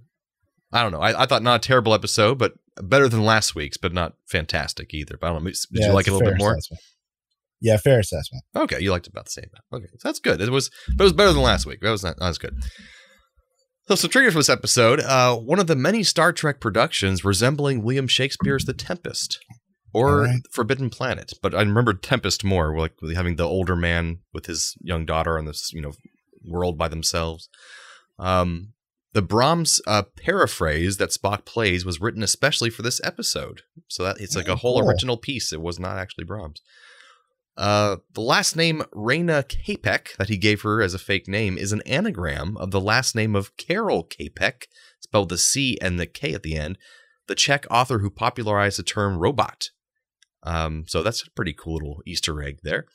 I 0.72 0.82
don't 0.82 0.92
know. 0.92 1.00
I, 1.00 1.22
I 1.22 1.26
thought 1.26 1.42
not 1.42 1.64
a 1.64 1.66
terrible 1.66 1.94
episode, 1.94 2.38
but 2.38 2.54
better 2.80 3.08
than 3.08 3.24
last 3.24 3.54
week's, 3.54 3.76
but 3.76 3.92
not 3.92 4.14
fantastic 4.26 4.92
either. 4.94 5.16
But 5.18 5.28
I 5.28 5.32
don't 5.32 5.44
know. 5.44 5.50
Did 5.50 5.58
Yeah, 5.70 5.86
you 5.88 5.92
like 5.92 6.06
it 6.06 6.10
a 6.10 6.14
little 6.14 6.30
bit 6.30 6.38
more? 6.38 6.52
assessment. 6.54 6.80
Yeah, 7.60 7.76
fair 7.76 8.00
assessment. 8.00 8.42
Okay, 8.56 8.80
you 8.80 8.90
liked 8.90 9.06
it 9.06 9.12
about 9.12 9.26
the 9.26 9.30
same. 9.30 9.48
Okay, 9.72 9.86
so 9.98 10.08
that's 10.08 10.18
good. 10.18 10.40
It 10.40 10.50
was, 10.50 10.70
but 10.96 11.04
it 11.04 11.04
was 11.04 11.12
better 11.12 11.32
than 11.32 11.42
last 11.42 11.64
week. 11.64 11.80
That 11.80 11.90
was 11.90 12.02
not, 12.02 12.18
not 12.18 12.28
as 12.30 12.38
good. 12.38 12.60
So, 13.88 13.94
some 13.96 14.10
triggers 14.10 14.32
for 14.32 14.38
this 14.38 14.48
episode. 14.48 15.00
Uh, 15.00 15.36
one 15.36 15.58
of 15.58 15.66
the 15.66 15.74
many 15.76 16.02
Star 16.02 16.32
Trek 16.32 16.60
productions 16.60 17.24
resembling 17.24 17.82
William 17.82 18.06
Shakespeare's 18.06 18.64
The 18.64 18.72
Tempest 18.72 19.38
or 19.92 20.22
right. 20.22 20.40
Forbidden 20.52 20.88
Planet, 20.88 21.32
but 21.42 21.54
I 21.54 21.60
remember 21.60 21.92
Tempest 21.92 22.44
more, 22.44 22.78
like 22.78 22.92
having 23.14 23.36
the 23.36 23.42
older 23.46 23.74
man 23.76 24.20
with 24.32 24.46
his 24.46 24.76
young 24.80 25.04
daughter 25.04 25.36
on 25.36 25.44
this, 25.46 25.72
you 25.72 25.80
know, 25.82 25.92
world 26.46 26.78
by 26.78 26.88
themselves. 26.88 27.48
Um, 28.18 28.72
the 29.14 29.20
Brahms 29.22 29.80
uh, 29.86 30.04
paraphrase 30.16 30.96
that 30.96 31.10
Spock 31.10 31.44
plays 31.44 31.84
was 31.84 32.00
written 32.00 32.22
especially 32.22 32.70
for 32.70 32.82
this 32.82 33.00
episode, 33.04 33.62
so 33.88 34.04
that 34.04 34.16
it's 34.20 34.34
like 34.36 34.48
Oh, 34.48 34.52
a 34.54 34.56
whole 34.56 34.80
cool. 34.80 34.88
original 34.88 35.16
piece. 35.18 35.52
It 35.52 35.60
was 35.60 35.78
not 35.78 35.98
actually 35.98 36.24
Brahms. 36.24 36.62
Uh, 37.56 37.96
the 38.14 38.20
last 38.20 38.56
name 38.56 38.82
Rayna 38.94 39.44
Kapec 39.44 40.16
that 40.16 40.28
he 40.28 40.36
gave 40.38 40.62
her 40.62 40.80
as 40.80 40.94
a 40.94 40.98
fake 40.98 41.28
name 41.28 41.58
is 41.58 41.72
an 41.72 41.82
anagram 41.82 42.56
of 42.56 42.70
the 42.70 42.80
last 42.80 43.14
name 43.14 43.36
of 43.36 43.56
Karel 43.56 44.04
Čapek, 44.04 44.64
spelled 45.00 45.28
the 45.28 45.38
C 45.38 45.78
and 45.82 46.00
the 46.00 46.06
K 46.06 46.32
at 46.32 46.42
the 46.42 46.56
end, 46.56 46.78
the 47.26 47.34
Czech 47.34 47.66
author 47.70 47.98
who 47.98 48.10
popularized 48.10 48.78
the 48.78 48.82
term 48.82 49.18
robot. 49.18 49.70
Um, 50.42 50.84
so 50.88 51.02
that's 51.02 51.22
a 51.22 51.30
pretty 51.30 51.52
cool 51.52 51.74
little 51.74 52.02
Easter 52.06 52.42
egg 52.42 52.60
there. 52.62 52.86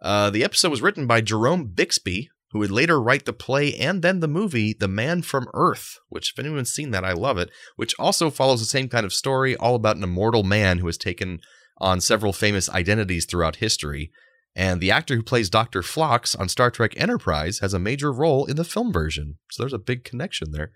Uh, 0.00 0.30
the 0.30 0.44
episode 0.44 0.70
was 0.70 0.82
written 0.82 1.06
by 1.06 1.20
Jerome 1.20 1.66
Bixby, 1.66 2.28
who 2.50 2.58
would 2.58 2.70
later 2.70 3.00
write 3.00 3.24
the 3.24 3.32
play 3.32 3.74
and 3.74 4.02
then 4.02 4.20
the 4.20 4.28
movie 4.28 4.74
The 4.74 4.88
Man 4.88 5.22
from 5.22 5.48
Earth, 5.54 5.98
which, 6.08 6.32
if 6.32 6.38
anyone's 6.38 6.72
seen 6.72 6.90
that, 6.90 7.04
I 7.04 7.12
love 7.12 7.38
it, 7.38 7.50
which 7.76 7.94
also 7.98 8.28
follows 8.28 8.60
the 8.60 8.66
same 8.66 8.88
kind 8.88 9.06
of 9.06 9.14
story, 9.14 9.56
all 9.56 9.74
about 9.74 9.96
an 9.96 10.02
immortal 10.02 10.42
man 10.42 10.78
who 10.78 10.86
has 10.86 10.98
taken 10.98 11.40
on 11.78 12.00
several 12.00 12.32
famous 12.32 12.68
identities 12.70 13.26
throughout 13.26 13.56
history. 13.56 14.10
And 14.54 14.80
the 14.80 14.90
actor 14.90 15.16
who 15.16 15.22
plays 15.22 15.48
Dr. 15.48 15.82
Phlox 15.82 16.34
on 16.34 16.48
Star 16.48 16.70
Trek 16.70 16.92
Enterprise 16.96 17.60
has 17.60 17.72
a 17.72 17.78
major 17.78 18.12
role 18.12 18.44
in 18.44 18.56
the 18.56 18.64
film 18.64 18.92
version. 18.92 19.38
So 19.50 19.62
there's 19.62 19.72
a 19.72 19.78
big 19.78 20.04
connection 20.04 20.52
there. 20.52 20.72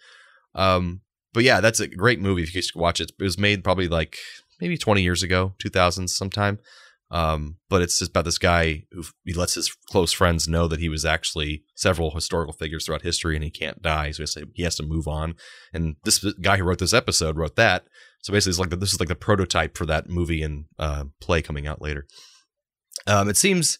Um, 0.54 1.02
but 1.34 1.44
yeah, 1.44 1.60
that's 1.60 1.80
a 1.80 1.86
great 1.86 2.20
movie 2.20 2.42
if 2.42 2.54
you 2.54 2.62
could 2.62 2.80
watch 2.80 3.00
it. 3.00 3.12
It 3.20 3.22
was 3.22 3.38
made 3.38 3.62
probably 3.62 3.88
like 3.88 4.16
maybe 4.60 4.78
20 4.78 5.02
years 5.02 5.22
ago, 5.22 5.54
2000s 5.62 6.08
sometime. 6.08 6.58
Um, 7.10 7.58
but 7.68 7.82
it's 7.82 7.98
just 7.98 8.10
about 8.10 8.24
this 8.24 8.38
guy 8.38 8.84
who 8.90 9.04
he 9.24 9.32
lets 9.32 9.54
his 9.54 9.76
close 9.88 10.12
friends 10.12 10.48
know 10.48 10.66
that 10.66 10.80
he 10.80 10.88
was 10.88 11.04
actually 11.04 11.62
several 11.76 12.12
historical 12.12 12.52
figures 12.52 12.84
throughout 12.86 13.02
history 13.02 13.36
and 13.36 13.44
he 13.44 13.50
can't 13.50 13.80
die. 13.80 14.10
So 14.10 14.16
he 14.18 14.22
has 14.22 14.34
to, 14.34 14.48
he 14.54 14.62
has 14.64 14.76
to 14.76 14.82
move 14.82 15.06
on. 15.06 15.34
And 15.72 15.96
this 16.04 16.24
guy 16.40 16.56
who 16.56 16.64
wrote 16.64 16.78
this 16.78 16.94
episode 16.94 17.36
wrote 17.36 17.56
that. 17.56 17.84
So 18.22 18.32
basically, 18.32 18.50
it's 18.50 18.58
like 18.58 18.70
the, 18.70 18.76
this 18.76 18.92
is 18.92 19.00
like 19.00 19.08
the 19.08 19.14
prototype 19.14 19.76
for 19.76 19.86
that 19.86 20.08
movie 20.08 20.42
and 20.42 20.64
uh, 20.78 21.04
play 21.20 21.42
coming 21.42 21.66
out 21.66 21.80
later. 21.80 22.06
Um, 23.06 23.28
it 23.28 23.36
seems 23.36 23.78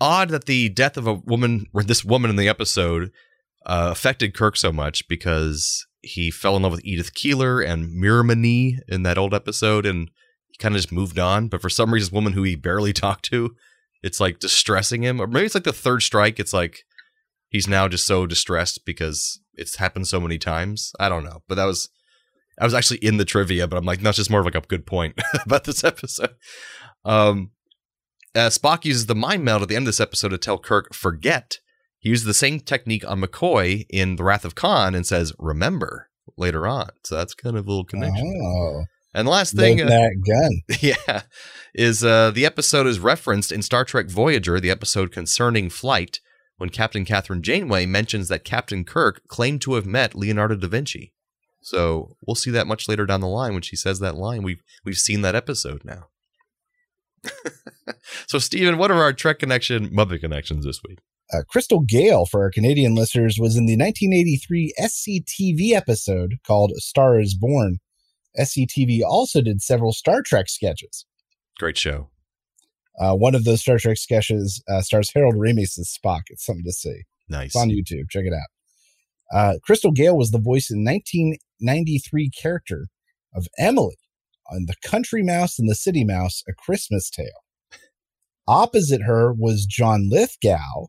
odd 0.00 0.30
that 0.30 0.46
the 0.46 0.68
death 0.68 0.96
of 0.96 1.06
a 1.06 1.14
woman, 1.14 1.66
or 1.72 1.82
this 1.82 2.04
woman 2.04 2.30
in 2.30 2.36
the 2.36 2.48
episode, 2.48 3.10
uh, 3.64 3.88
affected 3.90 4.34
Kirk 4.34 4.56
so 4.56 4.72
much 4.72 5.06
because 5.08 5.86
he 6.02 6.30
fell 6.30 6.56
in 6.56 6.62
love 6.62 6.72
with 6.72 6.84
Edith 6.84 7.14
Keeler 7.14 7.60
and 7.60 7.90
Miramanee 7.90 8.78
in 8.88 9.02
that 9.02 9.18
old 9.18 9.34
episode, 9.34 9.86
and 9.86 10.10
he 10.48 10.56
kind 10.58 10.74
of 10.74 10.80
just 10.80 10.92
moved 10.92 11.18
on. 11.18 11.48
But 11.48 11.60
for 11.60 11.68
some 11.68 11.92
reason, 11.92 12.06
this 12.06 12.14
woman 12.14 12.32
who 12.32 12.42
he 12.42 12.54
barely 12.54 12.92
talked 12.94 13.24
to, 13.26 13.54
it's 14.02 14.20
like 14.20 14.38
distressing 14.38 15.02
him, 15.02 15.20
or 15.20 15.26
maybe 15.26 15.46
it's 15.46 15.54
like 15.54 15.64
the 15.64 15.72
third 15.72 16.02
strike. 16.02 16.38
It's 16.38 16.52
like 16.52 16.84
he's 17.48 17.68
now 17.68 17.88
just 17.88 18.06
so 18.06 18.26
distressed 18.26 18.84
because 18.84 19.40
it's 19.54 19.76
happened 19.76 20.06
so 20.06 20.20
many 20.20 20.38
times. 20.38 20.92
I 21.00 21.08
don't 21.08 21.24
know, 21.24 21.42
but 21.48 21.56
that 21.56 21.64
was 21.64 21.88
I 22.60 22.64
was 22.64 22.74
actually 22.74 22.98
in 22.98 23.16
the 23.18 23.24
trivia, 23.24 23.66
but 23.68 23.76
I'm 23.76 23.84
like, 23.84 24.00
no, 24.00 24.12
just 24.12 24.30
more 24.30 24.40
of 24.40 24.46
like 24.46 24.54
a 24.54 24.60
good 24.60 24.86
point 24.86 25.20
about 25.44 25.64
this 25.64 25.84
episode. 25.84 26.34
Um, 27.04 27.50
Uh, 28.34 28.50
Spock 28.50 28.84
uses 28.84 29.06
the 29.06 29.14
mind 29.14 29.44
meld 29.44 29.62
at 29.62 29.68
the 29.68 29.76
end 29.76 29.84
of 29.84 29.86
this 29.88 30.00
episode 30.00 30.28
to 30.28 30.38
tell 30.38 30.58
Kirk, 30.58 30.94
forget. 30.94 31.58
He 31.98 32.10
uses 32.10 32.26
the 32.26 32.34
same 32.34 32.60
technique 32.60 33.08
on 33.08 33.20
McCoy 33.22 33.86
in 33.88 34.16
The 34.16 34.24
Wrath 34.24 34.44
of 34.44 34.54
Khan 34.54 34.94
and 34.94 35.06
says, 35.06 35.32
remember 35.38 36.10
later 36.36 36.66
on. 36.66 36.90
So 37.04 37.16
that's 37.16 37.34
kind 37.34 37.56
of 37.56 37.66
a 37.66 37.68
little 37.68 37.84
connection. 37.86 38.26
Oh, 38.44 38.84
And 39.14 39.26
the 39.26 39.30
last 39.32 39.54
thing, 39.56 39.80
uh, 39.80 39.86
that 39.86 40.12
gun. 40.26 40.78
yeah, 40.82 41.22
is 41.74 42.04
uh, 42.04 42.30
the 42.30 42.44
episode 42.44 42.86
is 42.86 42.98
referenced 42.98 43.50
in 43.50 43.62
Star 43.62 43.84
Trek 43.84 44.10
Voyager, 44.10 44.60
the 44.60 44.70
episode 44.70 45.10
concerning 45.12 45.70
flight, 45.70 46.20
when 46.58 46.68
Captain 46.68 47.06
Kathryn 47.06 47.40
Janeway 47.40 47.86
mentions 47.86 48.28
that 48.28 48.44
Captain 48.44 48.84
Kirk 48.84 49.22
claimed 49.28 49.62
to 49.62 49.74
have 49.74 49.86
met 49.86 50.14
Leonardo 50.14 50.56
da 50.56 50.68
Vinci. 50.68 51.14
So 51.66 52.16
we'll 52.24 52.36
see 52.36 52.52
that 52.52 52.68
much 52.68 52.86
later 52.86 53.06
down 53.06 53.20
the 53.20 53.26
line 53.26 53.52
when 53.52 53.62
she 53.62 53.74
says 53.74 53.98
that 53.98 54.14
line. 54.14 54.44
We've 54.44 54.62
we've 54.84 54.96
seen 54.96 55.22
that 55.22 55.34
episode 55.34 55.84
now. 55.84 56.10
so 58.28 58.38
Stephen, 58.38 58.78
what 58.78 58.92
are 58.92 59.02
our 59.02 59.12
Trek 59.12 59.40
connection 59.40 59.88
Muppet 59.88 60.20
connections 60.20 60.64
this 60.64 60.80
week? 60.88 61.00
Uh, 61.34 61.42
Crystal 61.48 61.80
Gayle, 61.80 62.24
for 62.24 62.42
our 62.42 62.52
Canadian 62.52 62.94
listeners, 62.94 63.38
was 63.40 63.56
in 63.56 63.66
the 63.66 63.76
1983 63.76 64.74
SCTV 64.80 65.72
episode 65.72 66.36
called 66.46 66.70
Star 66.76 67.18
is 67.18 67.34
Born. 67.34 67.78
SCTV 68.38 69.00
also 69.02 69.40
did 69.40 69.60
several 69.60 69.92
Star 69.92 70.22
Trek 70.22 70.48
sketches. 70.48 71.04
Great 71.58 71.76
show. 71.76 72.10
Uh, 72.96 73.14
one 73.14 73.34
of 73.34 73.42
those 73.42 73.62
Star 73.62 73.78
Trek 73.78 73.96
sketches 73.96 74.62
uh, 74.68 74.82
stars 74.82 75.10
Harold 75.12 75.34
Ramis 75.34 75.80
as 75.80 75.98
Spock. 75.98 76.22
It's 76.28 76.46
something 76.46 76.64
to 76.64 76.72
see. 76.72 77.02
Nice. 77.28 77.46
It's 77.46 77.56
on 77.56 77.70
YouTube. 77.70 78.08
Check 78.08 78.22
it 78.24 78.32
out. 78.32 79.36
Uh, 79.36 79.54
Crystal 79.64 79.90
Gayle 79.90 80.16
was 80.16 80.30
the 80.30 80.38
voice 80.38 80.70
in 80.70 80.84
1993 81.60 82.30
character 82.30 82.86
of 83.34 83.46
Emily 83.58 83.96
on 84.50 84.66
The 84.66 84.74
Country 84.84 85.22
Mouse 85.22 85.58
and 85.58 85.68
the 85.68 85.74
City 85.74 86.04
Mouse, 86.04 86.42
A 86.48 86.52
Christmas 86.52 87.10
Tale. 87.10 87.26
Opposite 88.48 89.02
her 89.02 89.32
was 89.32 89.66
John 89.66 90.08
Lithgow. 90.08 90.86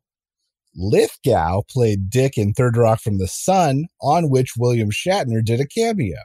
Lithgow 0.76 1.64
played 1.68 2.10
Dick 2.10 2.38
in 2.38 2.54
Third 2.54 2.78
Rock 2.78 3.02
from 3.02 3.18
the 3.18 3.28
Sun, 3.28 3.86
on 4.00 4.30
which 4.30 4.54
William 4.58 4.92
Shatner 4.92 5.44
did 5.44 5.60
a 5.60 5.68
cameo. 5.68 6.20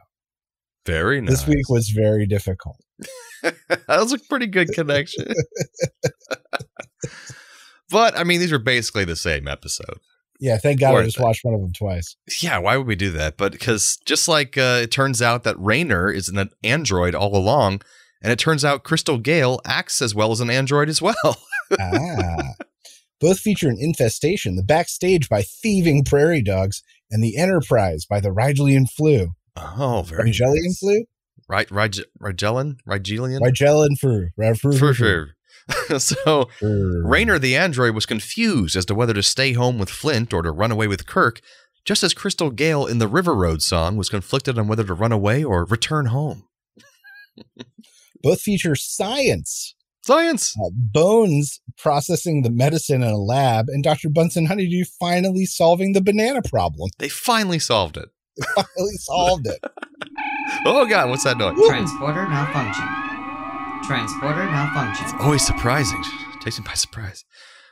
Very 0.84 1.20
nice. 1.20 1.30
This 1.30 1.46
week 1.46 1.68
was 1.68 1.88
very 1.88 2.26
difficult. 2.26 2.76
that 3.42 3.86
was 3.88 4.12
a 4.12 4.18
pretty 4.28 4.46
good 4.46 4.68
connection. 4.72 5.26
but 7.90 8.18
I 8.18 8.24
mean, 8.24 8.40
these 8.40 8.52
are 8.52 8.58
basically 8.58 9.04
the 9.04 9.16
same 9.16 9.48
episode. 9.48 9.98
Yeah, 10.42 10.58
thank 10.58 10.80
God 10.80 10.96
I 10.96 11.04
just 11.04 11.20
watched 11.20 11.44
one 11.44 11.54
of 11.54 11.60
them 11.60 11.72
twice. 11.72 12.16
Yeah, 12.40 12.58
why 12.58 12.76
would 12.76 12.88
we 12.88 12.96
do 12.96 13.12
that? 13.12 13.36
But 13.36 13.52
because 13.52 13.96
just 14.04 14.26
like 14.26 14.58
uh, 14.58 14.80
it 14.82 14.90
turns 14.90 15.22
out 15.22 15.44
that 15.44 15.54
Rayner 15.56 16.10
is 16.10 16.28
an 16.28 16.50
android 16.64 17.14
all 17.14 17.36
along, 17.36 17.82
and 18.20 18.32
it 18.32 18.40
turns 18.40 18.64
out 18.64 18.82
Crystal 18.82 19.18
Gayle 19.18 19.60
acts 19.64 20.02
as 20.02 20.16
well 20.16 20.32
as 20.32 20.40
an 20.40 20.50
android 20.50 20.88
as 20.88 21.00
well. 21.00 21.14
ah. 21.80 22.54
Both 23.20 23.38
feature 23.38 23.68
an 23.68 23.76
infestation, 23.78 24.56
the 24.56 24.64
backstage 24.64 25.28
by 25.28 25.42
thieving 25.42 26.02
prairie 26.02 26.42
dogs, 26.42 26.82
and 27.08 27.22
the 27.22 27.36
Enterprise 27.38 28.04
by 28.04 28.18
the 28.18 28.30
Rigelian 28.30 28.86
flu. 28.90 29.28
oh, 29.56 30.02
very 30.04 30.30
Rigelian 30.32 30.64
nice. 30.64 30.78
flu? 30.80 31.04
Right, 31.48 31.70
Rig- 31.70 32.04
Rigellan, 32.20 32.78
Rigelian, 32.84 33.38
Rigelian 33.42 33.96
flu. 33.96 34.30
Fru- 34.76 34.92
sure. 34.92 35.28
so 35.98 36.48
fru. 36.58 37.06
Rayner 37.06 37.38
the 37.38 37.56
android 37.56 37.94
was 37.94 38.06
confused 38.06 38.76
as 38.76 38.84
to 38.86 38.94
whether 38.94 39.14
to 39.14 39.22
stay 39.22 39.52
home 39.52 39.78
with 39.78 39.90
Flint 39.90 40.32
or 40.32 40.42
to 40.42 40.50
run 40.50 40.72
away 40.72 40.86
with 40.86 41.06
Kirk, 41.06 41.40
just 41.84 42.02
as 42.02 42.14
Crystal 42.14 42.50
Gayle 42.50 42.86
in 42.86 42.98
the 42.98 43.08
River 43.08 43.34
Road 43.34 43.62
song 43.62 43.96
was 43.96 44.08
conflicted 44.08 44.58
on 44.58 44.68
whether 44.68 44.84
to 44.84 44.94
run 44.94 45.12
away 45.12 45.42
or 45.42 45.64
return 45.64 46.06
home. 46.06 46.44
Both 48.22 48.40
feature 48.42 48.76
science. 48.76 49.74
Science. 50.04 50.54
Uh, 50.60 50.70
Bones 50.72 51.60
processing 51.78 52.42
the 52.42 52.50
medicine 52.50 53.02
in 53.02 53.08
a 53.08 53.16
lab, 53.16 53.66
and 53.68 53.84
Dr. 53.84 54.08
Bunsen 54.08 54.46
Honeydew 54.46 54.84
finally 54.98 55.46
solving 55.46 55.92
the 55.92 56.00
banana 56.02 56.42
problem. 56.42 56.90
They 56.98 57.08
finally 57.08 57.58
solved 57.58 57.96
it. 57.96 58.08
Finally 58.54 58.96
solved 58.96 59.46
it. 59.46 59.60
Oh 60.66 60.84
god, 60.86 61.08
what's 61.08 61.24
that 61.24 61.38
noise? 61.38 61.56
Transporter 61.66 62.26
malfunction. 62.28 62.84
Transporter 63.84 64.44
malfunction. 64.44 65.06
Always 65.18 65.44
surprising. 65.44 66.02
Takes 66.40 66.58
me 66.58 66.64
by 66.64 66.74
surprise. 66.74 67.24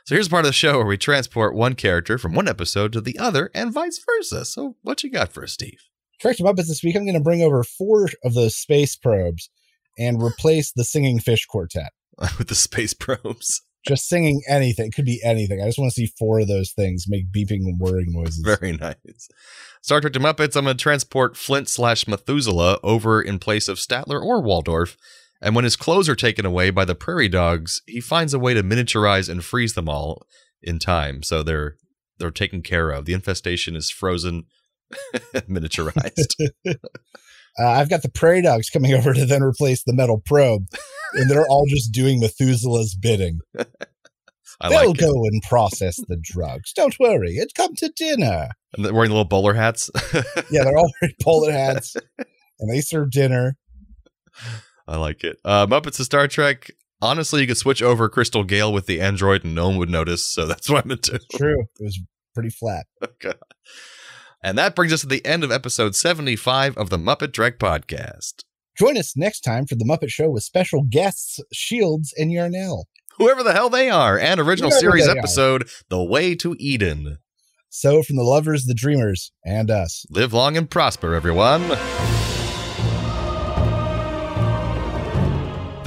So 0.05 0.15
here's 0.15 0.27
part 0.27 0.43
of 0.45 0.49
the 0.49 0.53
show 0.53 0.77
where 0.77 0.85
we 0.85 0.97
transport 0.97 1.55
one 1.55 1.73
character 1.73 2.17
from 2.17 2.33
one 2.33 2.47
episode 2.47 2.91
to 2.93 3.01
the 3.01 3.17
other 3.17 3.49
and 3.55 3.71
vice 3.71 4.03
versa. 4.05 4.43
So 4.45 4.75
what 4.81 5.03
you 5.03 5.09
got 5.09 5.31
for 5.31 5.43
us, 5.43 5.53
Steve? 5.53 5.79
Correct 6.21 6.39
Muppets 6.39 6.67
this 6.67 6.83
week. 6.83 6.95
I'm 6.95 7.05
going 7.05 7.13
to 7.13 7.21
bring 7.23 7.41
over 7.41 7.63
four 7.63 8.09
of 8.23 8.33
those 8.33 8.55
space 8.55 8.95
probes 8.95 9.49
and 9.97 10.21
replace 10.21 10.71
the 10.71 10.83
singing 10.83 11.19
fish 11.19 11.45
quartet. 11.45 11.93
With 12.37 12.49
the 12.49 12.55
space 12.55 12.93
probes. 12.93 13.61
Just 13.87 14.07
singing 14.07 14.41
anything. 14.49 14.87
It 14.87 14.95
could 14.95 15.05
be 15.05 15.21
anything. 15.23 15.61
I 15.61 15.65
just 15.65 15.79
want 15.79 15.91
to 15.91 15.95
see 15.95 16.11
four 16.19 16.41
of 16.41 16.47
those 16.47 16.71
things 16.71 17.05
make 17.07 17.31
beeping 17.31 17.61
and 17.65 17.79
whirring 17.79 18.11
noises. 18.11 18.43
Very 18.45 18.73
nice. 18.73 19.29
Star 19.81 20.01
Trek 20.01 20.13
to 20.13 20.19
Muppets, 20.19 20.55
I'm 20.55 20.65
going 20.65 20.77
to 20.77 20.81
transport 20.81 21.35
Flint 21.35 21.67
slash 21.67 22.07
Methuselah 22.07 22.79
over 22.83 23.21
in 23.21 23.39
place 23.39 23.67
of 23.67 23.77
Statler 23.77 24.21
or 24.21 24.41
Waldorf. 24.41 24.97
And 25.41 25.55
when 25.55 25.63
his 25.63 25.75
clothes 25.75 26.07
are 26.07 26.15
taken 26.15 26.45
away 26.45 26.69
by 26.69 26.85
the 26.85 26.95
prairie 26.95 27.29
dogs, 27.29 27.81
he 27.87 27.99
finds 27.99 28.33
a 28.33 28.39
way 28.39 28.53
to 28.53 28.61
miniaturize 28.63 29.27
and 29.29 29.43
freeze 29.43 29.73
them 29.73 29.89
all 29.89 30.25
in 30.61 30.77
time. 30.79 31.23
So 31.23 31.41
they're 31.43 31.77
they're 32.19 32.29
taken 32.31 32.61
care 32.61 32.91
of. 32.91 33.05
The 33.05 33.13
infestation 33.13 33.75
is 33.75 33.89
frozen, 33.89 34.43
miniaturized. 35.33 36.35
Uh, 37.59 37.67
I've 37.67 37.89
got 37.89 38.01
the 38.01 38.09
prairie 38.09 38.41
dogs 38.41 38.69
coming 38.69 38.93
over 38.93 39.13
to 39.13 39.25
then 39.25 39.43
replace 39.43 39.83
the 39.83 39.91
metal 39.91 40.21
probe, 40.25 40.67
and 41.15 41.29
they're 41.29 41.45
all 41.49 41.65
just 41.67 41.91
doing 41.91 42.21
Methuselah's 42.21 42.95
bidding. 42.95 43.39
I 44.61 44.69
They'll 44.69 44.87
like 44.87 44.97
it. 44.97 45.01
go 45.01 45.11
and 45.25 45.41
process 45.43 45.97
the 45.97 46.17
drugs. 46.21 46.71
Don't 46.71 46.97
worry, 46.97 47.31
it 47.31 47.51
come 47.53 47.75
to 47.75 47.89
dinner. 47.89 48.51
And 48.73 48.85
they're 48.85 48.93
wearing 48.93 49.11
little 49.11 49.25
bowler 49.25 49.53
hats. 49.53 49.89
Yeah, 50.49 50.63
they're 50.63 50.77
all 50.77 50.89
wearing 51.01 51.15
bowler 51.19 51.51
hats, 51.51 51.97
and 52.59 52.71
they 52.73 52.79
serve 52.79 53.11
dinner. 53.11 53.57
I 54.91 54.97
like 54.97 55.23
it. 55.23 55.37
Uh, 55.45 55.65
Muppets 55.67 55.99
of 55.99 56.05
Star 56.05 56.27
Trek. 56.27 56.69
Honestly, 57.01 57.41
you 57.41 57.47
could 57.47 57.57
switch 57.57 57.81
over 57.81 58.09
Crystal 58.09 58.43
Gayle 58.43 58.71
with 58.73 58.85
the 58.85 58.99
android 59.01 59.43
and 59.43 59.55
no 59.55 59.69
one 59.69 59.77
would 59.77 59.89
notice. 59.89 60.27
So 60.27 60.45
that's 60.47 60.69
what 60.69 60.83
I'm 60.83 60.89
going 60.89 60.99
to 60.99 61.11
do. 61.17 61.37
True, 61.37 61.61
it 61.79 61.83
was 61.83 61.99
pretty 62.33 62.49
flat. 62.49 62.85
Okay. 63.03 63.33
And 64.43 64.57
that 64.57 64.75
brings 64.75 64.91
us 64.91 65.01
to 65.01 65.07
the 65.07 65.23
end 65.25 65.43
of 65.43 65.51
episode 65.51 65.95
75 65.95 66.75
of 66.75 66.89
the 66.89 66.97
Muppet 66.97 67.31
Trek 67.31 67.59
podcast. 67.59 68.43
Join 68.77 68.97
us 68.97 69.15
next 69.15 69.41
time 69.41 69.67
for 69.67 69.75
the 69.75 69.85
Muppet 69.85 70.09
Show 70.09 70.31
with 70.31 70.41
special 70.43 70.81
guests 70.83 71.39
Shields 71.53 72.11
and 72.17 72.31
Yarnell. 72.31 72.87
Whoever 73.17 73.43
the 73.43 73.53
hell 73.53 73.69
they 73.69 73.89
are, 73.89 74.17
and 74.17 74.39
original 74.39 74.71
Whoever 74.71 74.79
series 74.79 75.05
they 75.05 75.11
are. 75.11 75.17
episode, 75.17 75.69
The 75.89 76.03
Way 76.03 76.33
to 76.35 76.55
Eden. 76.57 77.19
So, 77.69 78.01
from 78.01 78.15
the 78.15 78.23
lovers, 78.23 78.65
the 78.65 78.73
dreamers, 78.73 79.31
and 79.45 79.69
us. 79.69 80.05
Live 80.09 80.33
long 80.33 80.57
and 80.57 80.67
prosper, 80.69 81.13
everyone. 81.13 81.61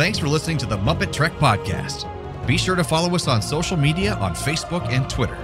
Thanks 0.05 0.19
for 0.19 0.29
listening 0.29 0.59
to 0.59 0.67
the 0.67 0.77
Muppet 0.77 1.15
Trek 1.15 1.33
Podcast. 1.39 2.07
Be 2.47 2.59
sure 2.59 2.77
to 2.77 2.85
follow 2.85 3.15
us 3.15 3.27
on 3.27 3.41
social 3.41 3.79
media 3.79 4.17
on 4.17 4.35
Facebook 4.35 4.87
and 4.91 5.09
Twitter. 5.09 5.39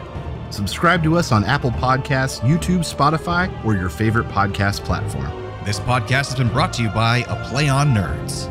Subscribe 0.50 1.02
to 1.04 1.16
us 1.16 1.32
on 1.32 1.44
Apple 1.44 1.70
Podcasts, 1.70 2.40
YouTube, 2.40 2.80
Spotify, 2.80 3.48
or 3.64 3.74
your 3.74 3.88
favorite 3.88 4.28
podcast 4.28 4.84
platform. 4.84 5.30
This 5.64 5.80
podcast 5.80 6.26
has 6.26 6.34
been 6.34 6.50
brought 6.50 6.74
to 6.74 6.82
you 6.82 6.90
by 6.90 7.24
A 7.28 7.42
Play 7.48 7.70
on 7.70 7.94
Nerds. 7.94 8.50